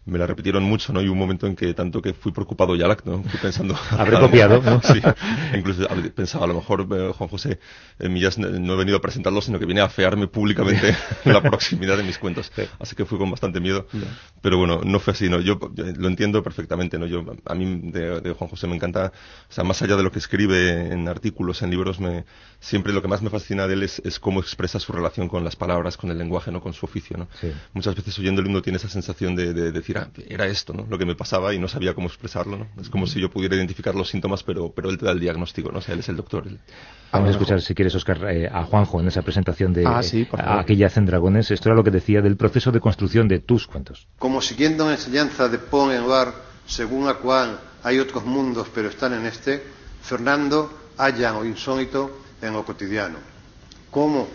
me 0.04 0.18
la 0.18 0.26
repitieron 0.26 0.64
mucho, 0.64 0.92
¿no? 0.92 1.00
Y 1.00 1.08
un 1.08 1.16
momento 1.16 1.46
en 1.46 1.54
que 1.54 1.72
tanto 1.74 2.02
que 2.02 2.12
fui 2.12 2.32
preocupado 2.32 2.74
ya, 2.74 2.88
¿no? 3.04 3.22
Fui 3.22 3.38
pensando... 3.40 3.76
Habré 3.90 4.18
copiado, 4.18 4.60
¿no? 4.60 4.82
sí. 4.92 5.00
Incluso 5.56 5.86
pensaba, 6.14 6.44
a 6.44 6.48
lo 6.48 6.54
mejor 6.54 6.88
eh, 6.90 7.12
Juan 7.16 7.28
José 7.28 7.60
eh, 8.00 8.08
Millas 8.08 8.36
no 8.38 8.74
he 8.74 8.76
venido 8.76 8.96
a 8.96 9.00
presentarlo, 9.00 9.40
sino 9.40 9.60
que 9.60 9.66
viene 9.66 9.80
a 9.80 9.88
fearme 9.88 10.26
públicamente 10.26 10.96
la 11.24 11.40
proximidad 11.40 11.96
de 11.96 12.02
mis 12.02 12.18
cuentos. 12.18 12.50
Así 12.80 12.96
que 12.96 13.04
fui 13.04 13.16
con 13.16 13.30
bastante 13.30 13.60
miedo. 13.60 13.86
Pero 14.40 14.58
bueno, 14.58 14.80
no 14.84 14.98
fue 14.98 15.12
así, 15.12 15.28
¿no? 15.28 15.40
Yo 15.40 15.60
lo 15.76 16.08
entiendo 16.08 16.42
perfectamente, 16.42 16.98
¿no? 16.98 17.06
Yo, 17.06 17.24
a 17.44 17.54
mí 17.54 17.92
de, 17.92 18.32
Juan 18.32 18.50
José 18.50 18.66
me 18.66 18.74
encanta, 18.74 19.12
o 19.48 19.52
sea, 19.52 19.62
más 19.62 19.80
allá 19.82 19.96
de 19.96 20.02
lo 20.02 20.10
que 20.10 20.18
escribe 20.18 20.92
en 20.92 21.06
artículos, 21.06 21.62
en 21.62 21.70
libros, 21.70 22.00
me, 22.00 22.24
siempre 22.58 22.92
lo 22.92 23.02
que 23.02 23.08
más 23.08 23.22
me 23.22 23.30
fascina 23.30 23.68
de 23.68 23.74
él 23.74 23.84
es, 23.84 24.02
es 24.04 24.18
cómo 24.18 24.40
expresa 24.40 24.80
su 24.80 24.92
relación 24.92 25.28
con 25.28 25.44
las 25.44 25.54
palabras, 25.54 25.96
con 25.96 26.10
el 26.10 26.18
lenguaje, 26.18 26.50
¿no? 26.50 26.60
Con 26.60 26.72
su 26.72 26.86
oficio, 26.86 27.16
¿no? 27.16 27.28
Muchas 27.72 27.94
veces 27.94 28.18
oyendo 28.18 28.40
el 28.40 28.48
himno 28.48 28.62
tiene 28.62 28.78
esa 28.78 28.88
sensación 28.88 29.36
de, 29.36 29.52
de 29.52 29.70
decir, 29.70 29.91
Ah, 29.96 30.08
era 30.28 30.46
esto, 30.46 30.72
¿no? 30.72 30.86
Lo 30.88 30.98
que 30.98 31.04
me 31.04 31.14
pasaba 31.14 31.52
y 31.54 31.58
no 31.58 31.68
sabía 31.68 31.94
cómo 31.94 32.08
expresarlo, 32.08 32.56
¿no? 32.56 32.68
Es 32.80 32.88
como 32.88 33.06
si 33.06 33.20
yo 33.20 33.30
pudiera 33.30 33.56
identificar 33.56 33.94
los 33.94 34.08
síntomas, 34.08 34.42
pero, 34.42 34.72
pero 34.72 34.90
él 34.90 34.98
te 34.98 35.06
da 35.06 35.12
el 35.12 35.20
diagnóstico, 35.20 35.70
¿no? 35.70 35.78
O 35.78 35.82
sea, 35.82 35.94
él 35.94 36.00
es 36.00 36.08
el 36.08 36.16
doctor. 36.16 36.44
Vamos 37.12 37.28
a 37.28 37.32
escuchar, 37.32 37.60
si 37.60 37.74
quieres, 37.74 37.94
Oscar, 37.94 38.18
eh, 38.30 38.48
a 38.50 38.64
Juanjo 38.64 39.00
en 39.00 39.08
esa 39.08 39.22
presentación 39.22 39.72
de 39.72 39.86
ah, 39.86 40.02
sí, 40.02 40.26
Aquella 40.32 40.86
hacen 40.86 41.06
dragones. 41.06 41.50
Esto 41.50 41.68
era 41.68 41.76
lo 41.76 41.84
que 41.84 41.90
decía 41.90 42.20
del 42.22 42.36
proceso 42.36 42.72
de 42.72 42.80
construcción 42.80 43.28
de 43.28 43.40
tus 43.40 43.66
cuentos. 43.66 44.08
Como 44.18 44.40
siguiendo 44.40 44.86
la 44.86 44.92
enseñanza 44.92 45.48
de 45.48 45.58
Pon 45.58 45.92
en 45.92 46.08
Bar, 46.08 46.32
según 46.66 47.06
la 47.06 47.14
cual 47.14 47.58
hay 47.82 47.98
otros 47.98 48.24
mundos, 48.24 48.68
pero 48.74 48.88
están 48.88 49.12
en 49.12 49.26
este, 49.26 49.62
Fernando 50.02 50.70
halla 50.96 51.36
o 51.36 51.44
insólito 51.44 52.18
en 52.40 52.52
lo 52.52 52.64
cotidiano. 52.64 53.18
¿Cómo 53.90 54.28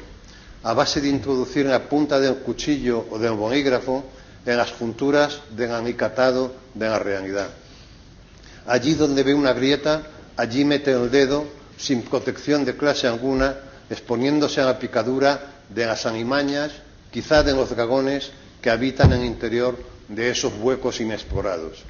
a 0.64 0.74
base 0.74 1.02
de 1.02 1.10
introducir 1.10 1.66
en 1.66 1.72
la 1.72 1.88
punta 1.88 2.20
del 2.20 2.38
cuchillo 2.38 3.06
o 3.10 3.18
del 3.18 3.34
bolígrafo 3.34 4.04
en 4.48 4.58
las 4.58 4.72
junturas 4.72 5.42
del 5.52 5.74
anicatado 5.74 6.56
de 6.74 6.88
la 6.88 6.98
realidad. 7.00 7.50
Allí 8.66 8.96
donde 8.96 9.24
ve 9.24 9.34
una 9.34 9.54
grieta, 9.54 10.04
allí 10.38 10.64
mete 10.64 10.92
el 10.92 11.12
dedo 11.12 11.46
sin 11.78 12.02
protección 12.02 12.66
de 12.66 12.76
clase 12.76 13.08
alguna, 13.08 13.56
exponiéndose 13.90 14.62
a 14.62 14.66
la 14.66 14.80
picadura 14.80 15.40
de 15.70 15.86
las 15.86 16.06
animañas, 16.06 16.72
quizá 17.12 17.44
de 17.44 17.54
los 17.54 17.70
dragones 17.70 18.32
que 18.62 18.70
habitan 18.70 19.12
en 19.14 19.20
el 19.20 19.26
interior 19.26 19.78
de 20.08 20.30
esos 20.30 20.54
huecos 20.60 21.02
inexplorados. 21.02 21.84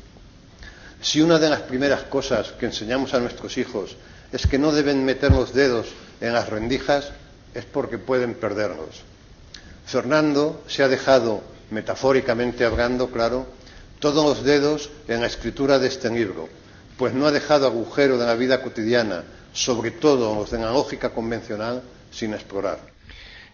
Si 0.99 1.21
una 1.21 1.37
de 1.37 1.49
las 1.49 1.61
primeras 1.61 2.03
cosas 2.03 2.53
que 2.53 2.65
enseñamos 2.65 3.13
a 3.13 3.19
nuestros 3.19 3.57
hijos 3.57 3.95
es 4.31 4.47
que 4.47 4.57
no 4.57 4.71
deben 4.71 5.05
meter 5.05 5.31
los 5.31 5.53
dedos 5.53 5.87
en 6.21 6.33
las 6.33 6.49
rendijas, 6.49 7.11
es 7.53 7.65
porque 7.65 7.99
pueden 7.99 8.33
perderlos. 8.33 9.03
Fernando 9.85 10.63
se 10.67 10.83
ha 10.83 10.87
dejado, 10.87 11.43
metafóricamente 11.71 12.65
hablando, 12.65 13.09
claro, 13.09 13.47
todos 14.00 14.24
los 14.24 14.43
dedos 14.43 14.89
en 15.07 15.21
la 15.21 15.27
escritura 15.27 15.79
de 15.79 15.88
este 15.88 16.09
libro, 16.09 16.47
pues 16.97 17.13
no 17.13 17.25
ha 17.25 17.31
dejado 17.31 17.67
agujero 17.67 18.17
de 18.17 18.25
la 18.25 18.36
vida 18.36 18.62
cotidiana, 18.62 19.24
sobre 19.53 19.91
todo 19.91 20.36
los 20.36 20.51
de 20.51 20.59
la 20.59 20.71
lógica 20.71 21.09
convencional, 21.09 21.81
sin 22.12 22.33
explorar. 22.33 22.79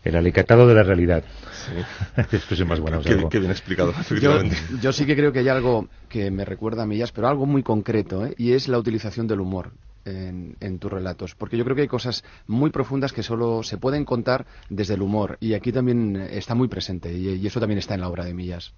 El 0.03 0.17
alicatado 0.17 0.67
de 0.67 0.75
la 0.75 0.84
realidad. 0.84 1.24
Sí. 1.65 2.63
más 2.65 2.79
buena. 2.79 3.00
Qué, 3.00 3.25
qué, 3.29 3.39
bien 3.39 3.51
explicado, 3.51 3.93
yo, 4.22 4.41
yo, 4.82 4.91
sí 4.91 5.05
que 5.05 5.15
creo 5.15 5.32
que 5.32 5.39
hay 5.39 5.48
algo 5.48 5.88
que 6.10 6.29
me 6.29 6.43
recuerda 6.43 6.84
a 6.84 6.86
Millas, 6.86 7.13
pero 7.13 7.27
algo 7.29 7.46
muy 7.46 7.63
concreto, 7.63 8.25
¿eh? 8.25 8.34
y 8.38 8.51
es 8.51 8.67
la 8.67 8.77
utilización 8.77 9.27
del 9.27 9.39
humor. 9.39 9.72
En, 10.05 10.57
en, 10.60 10.79
tus 10.79 10.91
relatos, 10.91 11.33
porque 11.33 11.55
yo 11.55 11.63
creo 11.63 11.77
que 11.77 11.83
hay 11.83 11.88
cosas 11.88 12.25
muy 12.45 12.72
profundas 12.72 13.13
que 13.13 13.24
solo 13.24 13.63
se 13.63 13.77
pueden 13.77 14.03
contar 14.03 14.45
desde 14.69 14.95
el 14.95 15.01
humor 15.01 15.38
y 15.39 15.53
aquí 15.53 15.72
también 15.72 16.17
está 16.17 16.55
muy 16.55 16.67
presente 16.67 17.13
y, 17.13 17.45
eso 17.48 17.60
también 17.60 17.79
está 17.79 17.93
en 17.93 18.01
la 18.01 18.10
obra 18.10 18.25
de 18.25 18.33
Millas. 18.33 18.74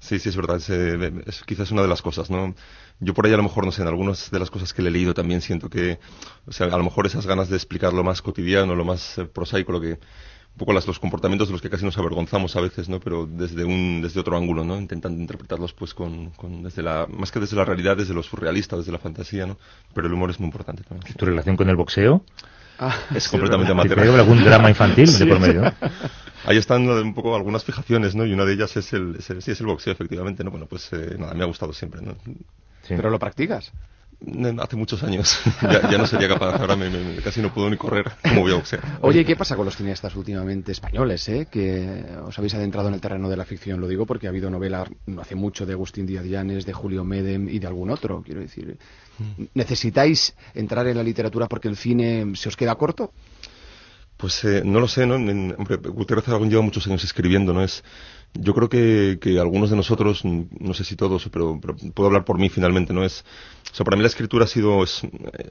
Sí, 0.00 0.18
sí, 0.18 0.30
es 0.30 0.36
verdad. 0.36 0.56
Es, 0.56 0.68
eh, 0.68 1.12
quizás 1.46 1.70
una 1.70 1.82
de 1.82 1.88
las 1.88 2.02
cosas, 2.02 2.28
¿no? 2.28 2.56
Yo 2.98 3.14
por 3.14 3.24
ahí 3.24 3.32
a 3.32 3.36
lo 3.36 3.44
mejor, 3.44 3.64
no 3.64 3.70
sé, 3.70 3.82
en 3.82 3.88
algunas 3.88 4.32
de 4.32 4.38
las 4.40 4.50
cosas 4.50 4.72
que 4.72 4.82
le 4.82 4.88
he 4.88 4.92
leído 4.92 5.14
también 5.14 5.40
siento 5.40 5.70
que, 5.70 6.00
o 6.46 6.52
sea, 6.52 6.66
a 6.66 6.76
lo 6.76 6.82
mejor 6.82 7.06
esas 7.06 7.26
ganas 7.26 7.48
de 7.48 7.56
explicar 7.56 7.92
lo 7.92 8.02
más 8.02 8.20
cotidiano, 8.20 8.74
lo 8.74 8.84
más 8.84 9.18
eh, 9.18 9.26
prosaico, 9.26 9.70
lo 9.70 9.80
que, 9.80 10.00
un 10.54 10.58
poco 10.58 10.72
las, 10.74 10.86
los 10.86 10.98
comportamientos 10.98 11.48
de 11.48 11.52
los 11.52 11.62
que 11.62 11.70
casi 11.70 11.84
nos 11.84 11.96
avergonzamos 11.96 12.54
a 12.56 12.60
veces, 12.60 12.88
¿no? 12.88 13.00
Pero 13.00 13.26
desde 13.26 13.64
un, 13.64 14.02
desde 14.02 14.20
otro 14.20 14.36
ángulo, 14.36 14.64
¿no? 14.64 14.78
Intentando 14.78 15.20
interpretarlos, 15.20 15.72
pues, 15.72 15.94
con, 15.94 16.30
con, 16.30 16.62
desde 16.62 16.82
la, 16.82 17.06
más 17.08 17.32
que 17.32 17.40
desde 17.40 17.56
la 17.56 17.64
realidad, 17.64 17.96
desde 17.96 18.12
lo 18.12 18.22
surrealista, 18.22 18.76
desde 18.76 18.92
la 18.92 18.98
fantasía, 18.98 19.46
¿no? 19.46 19.56
Pero 19.94 20.06
el 20.06 20.12
humor 20.12 20.30
es 20.30 20.38
muy 20.38 20.46
importante 20.46 20.82
también. 20.82 21.14
¿Tu 21.14 21.24
relación 21.24 21.56
con 21.56 21.70
el 21.70 21.76
boxeo? 21.76 22.22
Ah, 22.78 22.94
es 23.14 23.28
completamente 23.28 23.72
amateur. 23.72 24.00
¿Hay 24.00 24.08
algún 24.08 24.44
drama 24.44 24.68
infantil 24.68 25.08
sí. 25.08 25.24
de 25.24 25.26
por 25.26 25.40
medio? 25.40 25.72
Ahí 26.44 26.58
están 26.58 26.88
un 26.88 27.14
poco 27.14 27.34
algunas 27.36 27.64
fijaciones, 27.64 28.14
¿no? 28.14 28.26
Y 28.26 28.32
una 28.32 28.44
de 28.44 28.52
ellas 28.54 28.76
es 28.76 28.92
el, 28.92 29.16
es 29.16 29.30
el 29.30 29.42
sí, 29.42 29.52
es 29.52 29.60
el 29.60 29.66
boxeo, 29.66 29.92
efectivamente, 29.92 30.44
¿no? 30.44 30.50
Bueno, 30.50 30.66
pues 30.66 30.92
eh, 30.92 31.16
nada, 31.18 31.32
me 31.34 31.44
ha 31.44 31.46
gustado 31.46 31.72
siempre, 31.72 32.02
¿no? 32.02 32.16
Sí. 32.82 32.94
¿Pero 32.96 33.10
lo 33.10 33.18
practicas? 33.18 33.72
Hace 34.58 34.76
muchos 34.76 35.02
años. 35.02 35.40
ya, 35.62 35.90
ya, 35.90 35.98
no 35.98 36.06
sería 36.06 36.28
capaz. 36.28 36.60
Ahora 36.60 36.76
me, 36.76 36.88
me, 36.88 37.16
casi 37.16 37.40
no 37.40 37.52
puedo 37.52 37.68
ni 37.68 37.76
correr. 37.76 38.10
como 38.22 38.42
voy 38.42 38.52
a 38.52 38.56
boxear? 38.56 38.98
Oye, 39.00 39.24
¿qué 39.24 39.36
pasa 39.36 39.56
con 39.56 39.64
los 39.64 39.76
cineastas 39.76 40.14
últimamente 40.14 40.72
españoles, 40.72 41.28
eh? 41.28 41.48
Que 41.50 42.04
os 42.24 42.38
habéis 42.38 42.54
adentrado 42.54 42.88
en 42.88 42.94
el 42.94 43.00
terreno 43.00 43.28
de 43.28 43.36
la 43.36 43.44
ficción. 43.44 43.80
Lo 43.80 43.88
digo 43.88 44.06
porque 44.06 44.26
ha 44.26 44.30
habido 44.30 44.50
novelas 44.50 44.88
no 45.06 45.20
hace 45.20 45.34
mucho 45.34 45.66
de 45.66 45.72
Agustín 45.72 46.06
Díaz 46.06 46.24
Llanes, 46.24 46.66
de 46.66 46.72
Julio 46.72 47.04
Medem 47.04 47.48
y 47.48 47.58
de 47.58 47.66
algún 47.66 47.90
otro. 47.90 48.22
Quiero 48.22 48.40
decir, 48.40 48.78
¿necesitáis 49.54 50.34
entrar 50.54 50.86
en 50.86 50.96
la 50.96 51.02
literatura 51.02 51.48
porque 51.48 51.68
el 51.68 51.76
cine 51.76 52.32
se 52.34 52.48
os 52.48 52.56
queda 52.56 52.74
corto? 52.76 53.12
Pues 54.16 54.44
eh, 54.44 54.62
no 54.64 54.78
lo 54.78 54.86
sé, 54.86 55.04
¿no? 55.04 55.16
En, 55.16 55.54
hombre, 55.58 55.76
Gutiérrez 55.76 56.28
Aragón 56.28 56.48
lleva 56.48 56.62
muchos 56.62 56.86
años 56.86 57.02
escribiendo, 57.02 57.52
¿no? 57.52 57.64
Es, 57.64 57.82
yo 58.34 58.54
creo 58.54 58.68
que, 58.68 59.18
que 59.20 59.38
algunos 59.38 59.70
de 59.70 59.76
nosotros, 59.76 60.24
no 60.24 60.74
sé 60.74 60.84
si 60.84 60.96
todos, 60.96 61.28
pero, 61.30 61.58
pero, 61.60 61.76
puedo 61.92 62.06
hablar 62.06 62.24
por 62.24 62.38
mí 62.38 62.48
finalmente, 62.48 62.94
¿no? 62.94 63.04
Es, 63.04 63.24
o 63.70 63.74
sea, 63.74 63.84
para 63.84 63.96
mí 63.96 64.02
la 64.02 64.08
escritura 64.08 64.44
ha 64.44 64.48
sido, 64.48 64.82
es, 64.82 65.02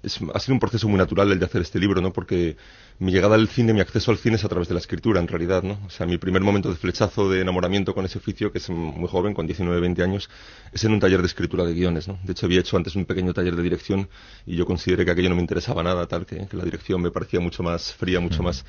es, 0.02 0.20
ha 0.34 0.40
sido 0.40 0.56
un 0.56 0.60
proceso 0.60 0.88
muy 0.88 0.98
natural 0.98 1.32
el 1.32 1.40
de 1.40 1.46
hacer 1.46 1.62
este 1.62 1.80
libro, 1.80 2.02
¿no? 2.02 2.12
Porque 2.12 2.58
mi 2.98 3.12
llegada 3.12 3.36
al 3.36 3.48
cine, 3.48 3.74
mi 3.74 3.82
acceso 3.82 4.10
al 4.10 4.18
cine 4.18 4.36
es 4.36 4.46
a 4.46 4.50
través 4.50 4.68
de 4.68 4.74
la 4.74 4.80
escritura, 4.80 5.20
en 5.20 5.28
realidad, 5.28 5.62
¿no? 5.62 5.80
O 5.86 5.90
sea, 5.92 6.08
mi 6.08 6.18
primer 6.18 6.42
momento 6.42 6.70
de 6.70 6.76
flechazo 6.76 7.30
de 7.30 7.42
enamoramiento 7.42 7.94
con 7.94 8.06
ese 8.06 8.18
oficio, 8.18 8.52
que 8.52 8.58
es 8.58 8.70
muy 8.70 9.08
joven, 9.08 9.36
con 9.36 9.46
19, 9.46 9.80
20 9.80 10.02
años, 10.04 10.30
es 10.74 10.84
en 10.84 10.92
un 10.94 11.00
taller 11.00 11.22
de 11.22 11.28
escritura 11.28 11.64
de 11.64 11.74
guiones, 11.74 12.08
¿no? 12.08 12.18
De 12.24 12.32
hecho, 12.32 12.48
había 12.48 12.62
hecho 12.62 12.78
antes 12.78 12.96
un 12.96 13.06
pequeño 13.06 13.34
taller 13.34 13.56
de 13.56 13.62
dirección 13.62 14.10
y 14.48 14.56
yo 14.56 14.66
consideré 14.66 15.06
que 15.06 15.12
aquello 15.12 15.30
no 15.30 15.36
me 15.36 15.42
interesaba 15.42 15.84
nada, 15.84 16.08
tal, 16.08 16.26
que, 16.26 16.48
que 16.48 16.58
la 16.58 16.64
dirección 16.64 17.00
me 17.00 17.12
parecía 17.12 17.40
mucho 17.40 17.62
más 17.62 17.94
fría, 17.94 18.20
mucho 18.20 18.42
más 18.42 18.66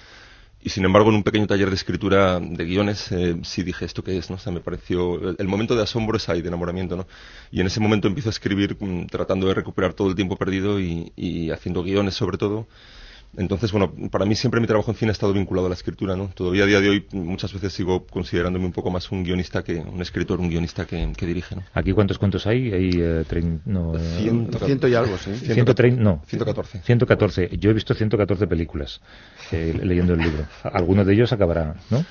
y 0.64 0.70
sin 0.70 0.84
embargo, 0.84 1.10
en 1.10 1.16
un 1.16 1.22
pequeño 1.24 1.46
taller 1.46 1.68
de 1.68 1.74
escritura 1.74 2.38
de 2.38 2.64
guiones, 2.64 3.10
eh, 3.10 3.36
sí 3.42 3.64
dije, 3.64 3.84
¿esto 3.84 4.04
qué 4.04 4.16
es? 4.16 4.30
¿no? 4.30 4.36
O 4.36 4.38
sea, 4.38 4.52
me 4.52 4.60
pareció. 4.60 5.30
El, 5.30 5.36
el, 5.38 5.48
momento 5.48 5.74
de 5.74 5.82
asombro 5.82 6.16
es 6.16 6.28
ahí, 6.28 6.40
de 6.40 6.48
enamoramiento, 6.48 6.96
¿no? 6.96 7.06
Y 7.50 7.60
en 7.60 7.66
ese 7.66 7.80
momento 7.80 8.06
empiezo 8.06 8.28
a 8.28 8.30
escribir 8.30 8.76
mm, 8.78 9.06
tratando 9.06 9.48
de 9.48 9.54
recuperar 9.54 9.94
todo 9.94 10.08
el 10.08 10.14
tiempo 10.14 10.36
perdido 10.36 10.78
y, 10.80 11.12
y 11.16 11.50
haciendo 11.50 11.82
guiones, 11.82 12.14
sobre 12.14 12.38
todo. 12.38 12.68
Entonces, 13.36 13.72
bueno, 13.72 13.92
para 14.10 14.26
mí 14.26 14.34
siempre 14.34 14.60
mi 14.60 14.66
trabajo 14.66 14.90
en 14.90 14.96
cine 14.96 15.10
ha 15.10 15.12
estado 15.12 15.32
vinculado 15.32 15.66
a 15.66 15.70
la 15.70 15.74
escritura, 15.74 16.16
¿no? 16.16 16.28
Todavía 16.28 16.64
a 16.64 16.66
día 16.66 16.80
de 16.80 16.90
hoy 16.90 17.06
muchas 17.12 17.52
veces 17.52 17.72
sigo 17.72 18.06
considerándome 18.06 18.66
un 18.66 18.72
poco 18.72 18.90
más 18.90 19.10
un 19.10 19.24
guionista 19.24 19.62
que 19.62 19.76
un 19.76 20.02
escritor, 20.02 20.38
un 20.38 20.50
guionista 20.50 20.86
que, 20.86 21.12
que 21.16 21.26
dirige, 21.26 21.56
¿no? 21.56 21.62
¿Aquí 21.72 21.92
cuántos 21.92 22.18
cuentos 22.18 22.46
hay? 22.46 22.72
Hay 22.72 22.90
eh, 22.94 23.24
no, 23.64 23.96
eh, 23.96 24.18
ciento, 24.20 24.58
ciento, 24.58 24.86
y 24.88 24.94
algo, 24.94 25.16
sí. 25.16 25.34
130, 25.34 26.02
no. 26.02 26.22
114. 26.26 26.82
114. 26.82 27.50
Yo 27.58 27.70
he 27.70 27.72
visto 27.72 27.94
114 27.94 28.46
películas 28.46 29.00
eh, 29.50 29.80
leyendo 29.82 30.12
el 30.12 30.20
libro. 30.20 30.46
Alguno 30.64 31.04
de 31.04 31.14
ellos 31.14 31.32
acabará, 31.32 31.76
¿no? 31.90 32.04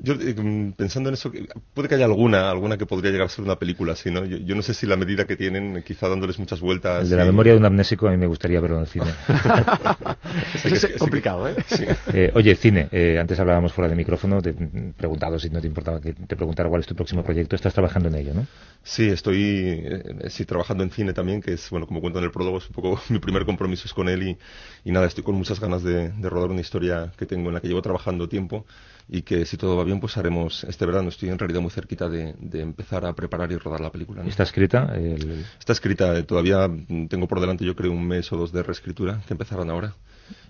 Yo, 0.00 0.14
eh, 0.14 0.72
pensando 0.76 1.10
en 1.10 1.14
eso, 1.14 1.30
puede 1.74 1.88
que 1.88 1.96
haya 1.96 2.06
alguna, 2.06 2.50
alguna 2.50 2.78
que 2.78 2.86
podría 2.86 3.12
llegar 3.12 3.26
a 3.26 3.28
ser 3.28 3.44
una 3.44 3.56
película 3.56 3.92
así, 3.92 4.10
¿no? 4.10 4.24
Yo, 4.24 4.38
yo, 4.38 4.54
no 4.54 4.62
sé 4.62 4.72
si 4.74 4.86
la 4.86 4.96
medida 4.96 5.26
que 5.26 5.36
tienen, 5.36 5.82
quizá 5.82 6.08
dándoles 6.08 6.38
muchas 6.38 6.60
vueltas. 6.60 7.02
El 7.04 7.10
de 7.10 7.16
la 7.16 7.24
y... 7.24 7.26
memoria 7.26 7.52
de 7.52 7.58
un 7.58 7.66
amnésico 7.66 8.08
a 8.08 8.10
mí 8.10 8.16
me 8.16 8.26
gustaría 8.26 8.60
verlo 8.60 8.76
en 8.76 8.82
el 8.82 8.88
cine. 8.88 9.06
es, 10.64 10.86
complicado, 10.98 11.46
¿eh? 11.48 11.56
Sí. 11.66 11.84
eh 12.14 12.32
oye, 12.34 12.54
cine, 12.56 12.88
eh, 12.90 13.18
antes 13.20 13.38
hablábamos 13.38 13.72
fuera 13.72 13.88
de 13.88 13.94
micrófono, 13.94 14.40
te 14.40 14.50
he 14.50 14.92
preguntado 14.96 15.38
si 15.38 15.50
no 15.50 15.60
te 15.60 15.66
importaba 15.66 16.00
que 16.00 16.14
te 16.14 16.36
preguntara 16.36 16.68
cuál 16.70 16.80
es 16.80 16.86
tu 16.86 16.94
próximo 16.94 17.22
proyecto. 17.22 17.54
Estás 17.54 17.74
trabajando 17.74 18.08
en 18.08 18.14
ello, 18.14 18.34
¿no? 18.34 18.46
Sí, 18.82 19.08
estoy 19.08 19.84
eh, 19.84 20.28
sí, 20.30 20.44
trabajando 20.46 20.82
en 20.84 20.90
cine 20.90 21.12
también, 21.12 21.40
que 21.40 21.52
es, 21.52 21.68
bueno, 21.70 21.86
como 21.86 22.00
cuento 22.00 22.18
en 22.18 22.24
el 22.24 22.30
prólogo, 22.30 22.58
es 22.58 22.66
un 22.66 22.74
poco 22.74 23.00
mi 23.10 23.18
primer 23.18 23.44
compromiso 23.44 23.84
es 23.86 23.92
con 23.92 24.08
él 24.08 24.22
y, 24.22 24.38
y 24.84 24.90
nada, 24.90 25.06
estoy 25.06 25.22
con 25.22 25.34
muchas 25.34 25.60
ganas 25.60 25.82
de, 25.82 26.08
de 26.08 26.30
rodar 26.30 26.50
una 26.50 26.60
historia 26.60 27.12
que 27.18 27.26
tengo 27.26 27.48
en 27.48 27.54
la 27.54 27.60
que 27.60 27.68
llevo 27.68 27.82
trabajando 27.82 28.28
tiempo 28.28 28.64
y 29.08 29.22
que 29.22 29.44
si 29.44 29.56
todo 29.56 29.76
va 29.76 29.84
bien 29.84 30.00
pues 30.00 30.16
haremos 30.16 30.64
este 30.64 30.86
verano. 30.86 31.08
Estoy 31.08 31.30
en 31.30 31.38
realidad 31.38 31.60
muy 31.60 31.70
cerquita 31.70 32.08
de, 32.08 32.34
de 32.38 32.60
empezar 32.60 33.04
a 33.04 33.14
preparar 33.14 33.52
y 33.52 33.56
rodar 33.56 33.80
la 33.80 33.90
película. 33.90 34.22
¿no? 34.22 34.28
¿Está 34.28 34.42
escrita? 34.42 34.92
El... 34.94 35.44
Está 35.58 35.72
escrita, 35.72 36.16
eh, 36.18 36.22
todavía 36.22 36.70
tengo 37.08 37.28
por 37.28 37.40
delante 37.40 37.64
yo 37.64 37.76
creo 37.76 37.92
un 37.92 38.06
mes 38.06 38.32
o 38.32 38.36
dos 38.36 38.52
de 38.52 38.62
reescritura 38.62 39.22
que 39.26 39.34
empezarán 39.34 39.70
ahora. 39.70 39.94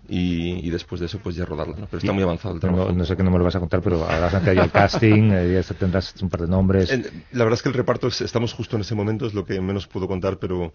Y, 0.09 0.67
y, 0.67 0.71
después 0.71 1.01
de 1.01 1.07
eso 1.07 1.19
pues 1.19 1.37
ya 1.37 1.45
rodarla, 1.45 1.77
¿no? 1.79 1.87
Pero 1.87 1.99
está 1.99 2.13
muy 2.13 2.23
avanzado 2.23 2.55
el 2.55 2.61
trabajo. 2.61 2.87
No, 2.87 2.93
no, 2.93 3.05
sé 3.05 3.17
que 3.17 3.23
no 3.23 3.31
me 3.31 3.39
lo 3.39 3.45
vas 3.45 3.57
a 3.57 3.61
contar, 3.61 3.81
pero 3.81 4.05
habrás 4.05 4.35
ante 4.35 4.51
el 4.51 4.71
casting, 4.73 5.31
eh, 5.33 5.63
ya 5.63 5.75
tendrás 5.75 6.15
un 6.21 6.29
par 6.29 6.43
de 6.43 6.49
nombres. 6.49 6.91
La 7.33 7.45
verdad 7.45 7.55
es 7.55 7.63
que 7.63 7.69
el 7.69 7.75
reparto 7.75 8.09
es, 8.09 8.21
estamos 8.21 8.53
justo 8.53 8.77
en 8.77 8.83
ese 8.83 8.95
momento, 8.95 9.27
es 9.27 9.35
lo 9.35 9.45
que 9.45 9.61
menos 9.61 9.87
puedo 9.87 10.09
contar, 10.09 10.39
pero 10.39 10.73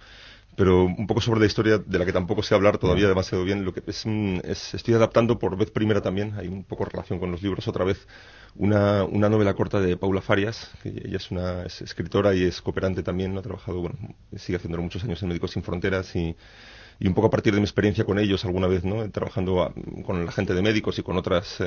pero 0.58 0.86
un 0.86 1.06
poco 1.06 1.22
sobre 1.22 1.40
la 1.40 1.46
historia 1.46 1.78
de 1.78 2.00
la 2.00 2.06
que 2.06 2.12
tampoco 2.12 2.42
sé 2.42 2.56
hablar 2.56 2.80
todavía 2.80 3.08
demasiado 3.08 3.44
bien. 3.44 3.64
Lo 3.64 3.74
que 3.74 3.84
es, 3.86 4.06
es, 4.08 4.74
estoy 4.74 4.96
adaptando 4.96 5.38
por 5.38 5.56
vez 5.56 5.70
primera 5.70 6.02
también, 6.02 6.34
hay 6.36 6.48
un 6.48 6.64
poco 6.64 6.84
relación 6.86 7.20
con 7.20 7.30
los 7.30 7.44
libros 7.44 7.68
otra 7.68 7.86
vez, 7.86 8.08
una, 8.56 9.04
una 9.04 9.30
novela 9.30 9.54
corta 9.54 9.80
de 9.80 9.98
Paula 9.98 10.20
Farias, 10.20 10.72
que 10.82 10.90
ella 10.90 11.18
es 11.18 11.30
una 11.30 11.62
es 11.62 11.84
escritora 11.84 12.34
y 12.34 12.44
es 12.44 12.60
cooperante 12.64 13.04
también, 13.04 13.36
¿no? 13.36 13.42
ha 13.42 13.44
trabajado, 13.44 13.82
bueno, 13.82 13.98
sigue 14.36 14.56
haciéndolo 14.56 14.82
muchos 14.82 15.04
años 15.04 15.22
en 15.22 15.28
Médicos 15.28 15.52
Sin 15.52 15.62
Fronteras 15.62 16.16
y, 16.16 16.36
y 17.00 17.08
un 17.08 17.14
poco 17.14 17.28
a 17.28 17.32
partir 17.32 17.54
de 17.54 17.60
mi 17.60 17.66
experiencia 17.66 18.06
con 18.06 18.20
ellos 18.20 18.44
alguna 18.46 18.68
vez, 18.68 18.84
¿no? 18.84 19.10
Trabajando 19.12 19.74
con 20.06 20.26
la 20.26 20.32
gente 20.32 20.54
de 20.54 20.62
médicos 20.62 20.98
y 21.00 21.04
con 21.04 21.18
otras 21.18 21.62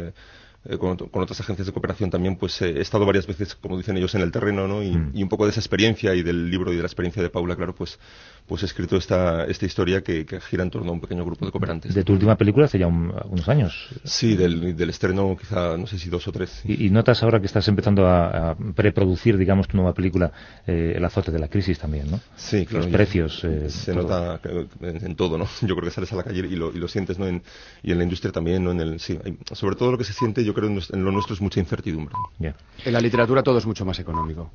eh, 0.67 0.77
con, 0.77 0.95
con, 0.97 1.23
otras 1.23 1.41
agencias 1.41 1.67
de 1.67 1.73
cooperación 1.73 2.11
también, 2.11 2.37
pues 2.37 2.61
eh, 2.61 2.75
he 2.77 2.81
estado 2.83 3.07
varias 3.07 3.27
veces, 3.27 3.55
como 3.55 3.79
dicen 3.79 3.97
ellos, 3.97 4.15
en 4.15 4.21
el 4.21 4.31
terreno, 4.31 4.69
¿no? 4.69 4.83
Y, 4.83 4.91
mm. 4.91 5.13
y, 5.15 5.23
un 5.23 5.29
poco 5.31 5.45
de 5.45 5.53
esa 5.53 5.61
experiencia 5.61 6.15
y 6.15 6.23
del 6.23 6.51
libro 6.51 6.71
y 6.71 6.77
de 6.77 6.83
la 6.83 6.87
experiencia 6.87 7.23
de 7.23 7.31
Paula, 7.31 7.57
claro, 7.57 7.75
pues, 7.75 7.99
pues 8.47 8.63
he 8.63 8.67
escrito 8.67 8.99
esta, 8.99 9.47
esta 9.47 9.65
historia 9.65 10.03
que, 10.03 10.27
que 10.27 10.39
gira 10.41 10.63
en 10.63 10.71
torno 10.71 10.91
a 10.91 10.93
un 10.93 11.01
pequeño 11.01 11.25
grupo 11.25 11.47
de 11.47 11.53
cooperantes. 11.53 11.95
¿De 11.95 12.05
tu 12.05 12.13
última 12.13 12.37
película 12.37 12.67
hace 12.67 12.79
ya 12.79 12.87
un, 12.89 13.11
unos 13.31 13.49
años? 13.49 13.89
Sí, 14.05 14.37
del, 14.37 14.77
del, 14.77 14.91
estreno 14.91 15.35
quizá, 15.39 15.79
no 15.79 15.87
sé 15.87 15.99
si 15.99 16.11
dos 16.11 16.29
o 16.29 16.33
tres. 16.33 16.61
¿Y, 16.65 16.87
y 16.87 16.91
notas 16.91 17.23
ahora 17.23 17.41
que 17.41 17.47
estás 17.47 17.67
empezando 17.69 18.07
a, 18.07 18.51
a 18.51 18.55
preproducir, 18.55 19.39
digamos, 19.39 19.67
tu 19.67 19.79
nueva 19.79 19.95
película, 19.95 20.31
eh, 20.67 20.93
el 20.95 21.05
azote 21.07 21.33
de 21.33 21.39
la 21.39 21.49
crisis 21.49 21.79
también, 21.79 22.11
¿no? 22.11 22.21
Sí, 22.37 22.67
claro. 22.67 22.85
Los 22.85 22.93
precios. 22.93 23.47
Se 23.69 23.95
todo. 23.95 24.03
nota 24.03 24.41
en, 24.83 25.07
en, 25.07 25.17
todo, 25.17 25.39
¿no? 25.39 25.47
Yo 25.63 25.75
creo 25.75 25.89
que 25.89 25.91
sales 25.91 26.13
a 26.13 26.17
la 26.17 26.23
calle 26.23 26.41
y 26.41 26.57
lo, 26.57 26.71
y 26.71 26.79
lo 26.79 26.89
sientes, 26.89 27.19
¿no? 27.19 27.27
En, 27.27 27.43
y 27.83 27.93
en 27.93 27.99
la 27.99 28.05
industria 28.05 28.31
también, 28.31 28.63
¿no? 28.63 28.73
En 28.73 28.81
el, 28.81 29.01
sí, 29.01 29.19
hay, 29.25 29.39
sobre 29.53 29.77
todo 29.77 29.93
lo 29.93 29.97
que 29.97 30.05
se 30.05 30.13
siente, 30.13 30.45
yo 30.45 30.50
yo 30.51 30.55
creo 30.55 30.69
en, 30.69 30.81
en 30.93 31.05
lo 31.05 31.13
nuestro 31.13 31.35
es 31.35 31.41
mucha 31.41 31.61
incertidumbre. 31.61 32.15
En 32.41 32.93
la 32.93 33.01
literatura 33.01 33.43
todo 33.43 33.59
es 33.59 33.67
mucho 33.67 33.85
más 33.85 33.99
económico. 33.99 34.51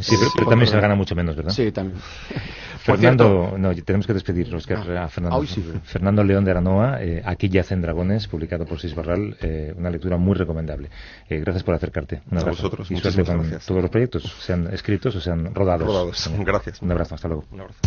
Sí, 0.00 0.14
pero, 0.18 0.30
pero 0.34 0.48
también 0.48 0.70
se 0.70 0.80
gana 0.80 0.94
mucho 0.94 1.14
menos, 1.14 1.36
¿verdad? 1.36 1.52
Sí, 1.52 1.70
también. 1.72 1.98
Por 2.86 2.96
Fernando, 2.98 3.56
no, 3.58 3.74
tenemos 3.74 4.06
que 4.06 4.14
despedir, 4.14 4.54
Oscar, 4.54 4.78
Ah, 4.96 5.04
a 5.04 5.08
Fernando. 5.08 5.36
hoy 5.38 5.46
sí. 5.48 5.64
Fernando 5.84 6.22
León 6.22 6.44
de 6.44 6.52
Aranoa, 6.52 7.02
eh, 7.02 7.20
Aquí 7.24 7.48
yacen 7.48 7.82
dragones, 7.82 8.28
publicado 8.28 8.64
por 8.64 8.78
Sis 8.80 8.94
Barral, 8.94 9.36
eh, 9.40 9.74
una 9.76 9.90
lectura 9.90 10.16
muy 10.18 10.34
recomendable. 10.34 10.88
Eh, 11.28 11.40
gracias 11.40 11.64
por 11.64 11.74
acercarte. 11.74 12.22
Un 12.30 12.38
A 12.38 12.40
abrazo. 12.42 12.62
vosotros, 12.62 12.90
y 12.90 12.94
suerte 12.96 13.08
muchísimas 13.18 13.28
con 13.28 13.38
gracias. 13.50 13.66
todos 13.66 13.82
los 13.82 13.90
proyectos, 13.90 14.22
sean 14.40 14.68
escritos 14.72 15.16
o 15.16 15.20
sean 15.20 15.52
rodados. 15.54 15.86
Rodados. 15.88 16.30
Gracias. 16.44 16.80
Un 16.80 16.92
abrazo, 16.92 17.16
hasta 17.16 17.26
luego. 17.28 17.44
Un 17.50 17.60
abrazo. 17.62 17.80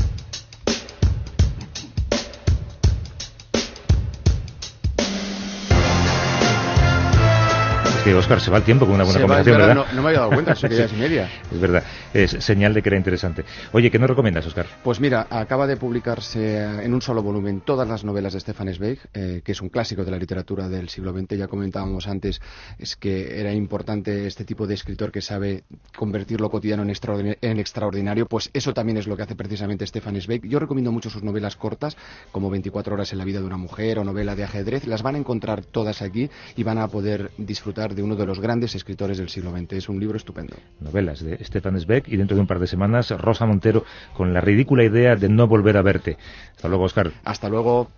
Que 8.10 8.16
Oscar 8.16 8.40
se 8.42 8.50
va 8.52 8.58
el 8.58 8.64
tiempo 8.64 8.86
con 8.86 8.96
una 8.96 9.04
buena 9.04 9.20
Se 9.20 9.22
conversación, 9.26 9.58
verdad, 9.58 9.68
¿verdad? 9.76 9.86
No, 9.92 9.96
no 9.96 10.02
me 10.02 10.08
había 10.10 10.20
dado 10.20 10.32
cuenta, 10.32 10.56
son 10.56 10.70
que 10.70 10.76
ya 10.76 10.86
es 10.86 10.94
y 10.94 10.96
media. 10.96 11.30
Es 11.52 11.60
verdad, 11.60 11.84
es 12.14 12.32
señal 12.32 12.74
de 12.74 12.82
que 12.82 12.90
era 12.90 12.98
interesante. 12.98 13.46
Oye, 13.72 13.92
¿qué 13.92 14.00
nos 14.00 14.10
recomiendas, 14.10 14.46
Oscar? 14.48 14.66
Pues 14.84 15.00
mira, 15.00 15.28
acaba 15.30 15.68
de 15.68 15.78
publicarse 15.78 16.64
en 16.84 16.94
un 16.94 17.02
solo 17.02 17.22
volumen 17.22 17.62
todas 17.62 17.88
las 17.88 18.04
novelas 18.04 18.34
de 18.34 18.40
Stefan 18.40 18.74
Zweig, 18.74 19.00
eh, 19.14 19.42
que 19.44 19.52
es 19.52 19.62
un 19.62 19.70
clásico 19.70 20.04
de 20.04 20.12
la 20.12 20.18
literatura 20.18 20.68
del 20.70 20.90
siglo 20.90 21.14
XX. 21.14 21.38
Ya 21.38 21.48
comentábamos 21.48 22.08
antes, 22.08 22.42
es 22.78 22.96
que 22.96 23.40
era 23.40 23.54
importante 23.54 24.26
este 24.28 24.44
tipo 24.46 24.66
de 24.66 24.74
escritor 24.74 25.12
que 25.12 25.22
sabe 25.22 25.64
convertir 25.96 26.42
lo 26.42 26.50
cotidiano 26.50 26.84
en, 26.84 26.90
extraordin- 26.90 27.38
en 27.42 27.60
extraordinario. 27.60 28.26
Pues 28.26 28.50
eso 28.54 28.74
también 28.74 28.98
es 28.98 29.08
lo 29.08 29.16
que 29.18 29.24
hace 29.24 29.36
precisamente 29.36 29.86
Stefan 29.86 30.20
Zweig. 30.20 30.42
Yo 30.48 30.60
recomiendo 30.60 30.92
mucho 30.92 31.10
sus 31.10 31.24
novelas 31.24 31.56
cortas, 31.56 31.96
como 32.32 32.50
24 32.50 32.94
horas 32.96 33.12
en 33.12 33.20
la 33.20 33.26
vida 33.26 33.40
de 33.40 33.46
una 33.46 33.58
mujer 33.58 34.00
o 34.00 34.04
novela 34.04 34.36
de 34.36 34.44
ajedrez. 34.44 34.88
Las 34.88 35.04
van 35.04 35.16
a 35.16 35.20
encontrar 35.20 35.64
todas 35.64 36.02
aquí 36.02 36.30
y 36.56 36.64
van 36.64 36.78
a 36.78 36.88
poder 36.88 37.32
disfrutar 37.38 37.94
de 38.00 38.04
uno 38.04 38.16
de 38.16 38.26
los 38.26 38.40
grandes 38.40 38.76
escritores 38.76 39.18
del 39.18 39.28
siglo 39.28 39.52
XX. 39.52 39.74
Es 39.74 39.90
un 39.90 40.00
libro 40.00 40.16
estupendo. 40.16 40.56
Novelas 40.80 41.22
de 41.22 41.44
Stefan 41.44 41.78
Zweig 41.78 42.04
y 42.08 42.16
dentro 42.16 42.34
de 42.34 42.42
un 42.42 42.48
par 42.48 42.60
de 42.60 42.66
semanas 42.66 43.12
Rosa 43.12 43.46
Montero 43.46 43.84
con 44.16 44.34
la 44.34 44.40
ridícula 44.40 44.86
idea 44.86 45.18
de 45.18 45.28
no 45.28 45.48
volver 45.48 45.76
a 45.76 45.82
verte. 45.82 46.18
Hasta 46.56 46.70
luego, 46.70 46.86
Oscar. 46.86 47.12
Hasta 47.26 47.50
luego. 47.50 47.90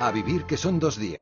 A 0.00 0.10
vivir 0.10 0.44
que 0.44 0.56
son 0.56 0.78
dos 0.78 0.98
días. 0.98 1.18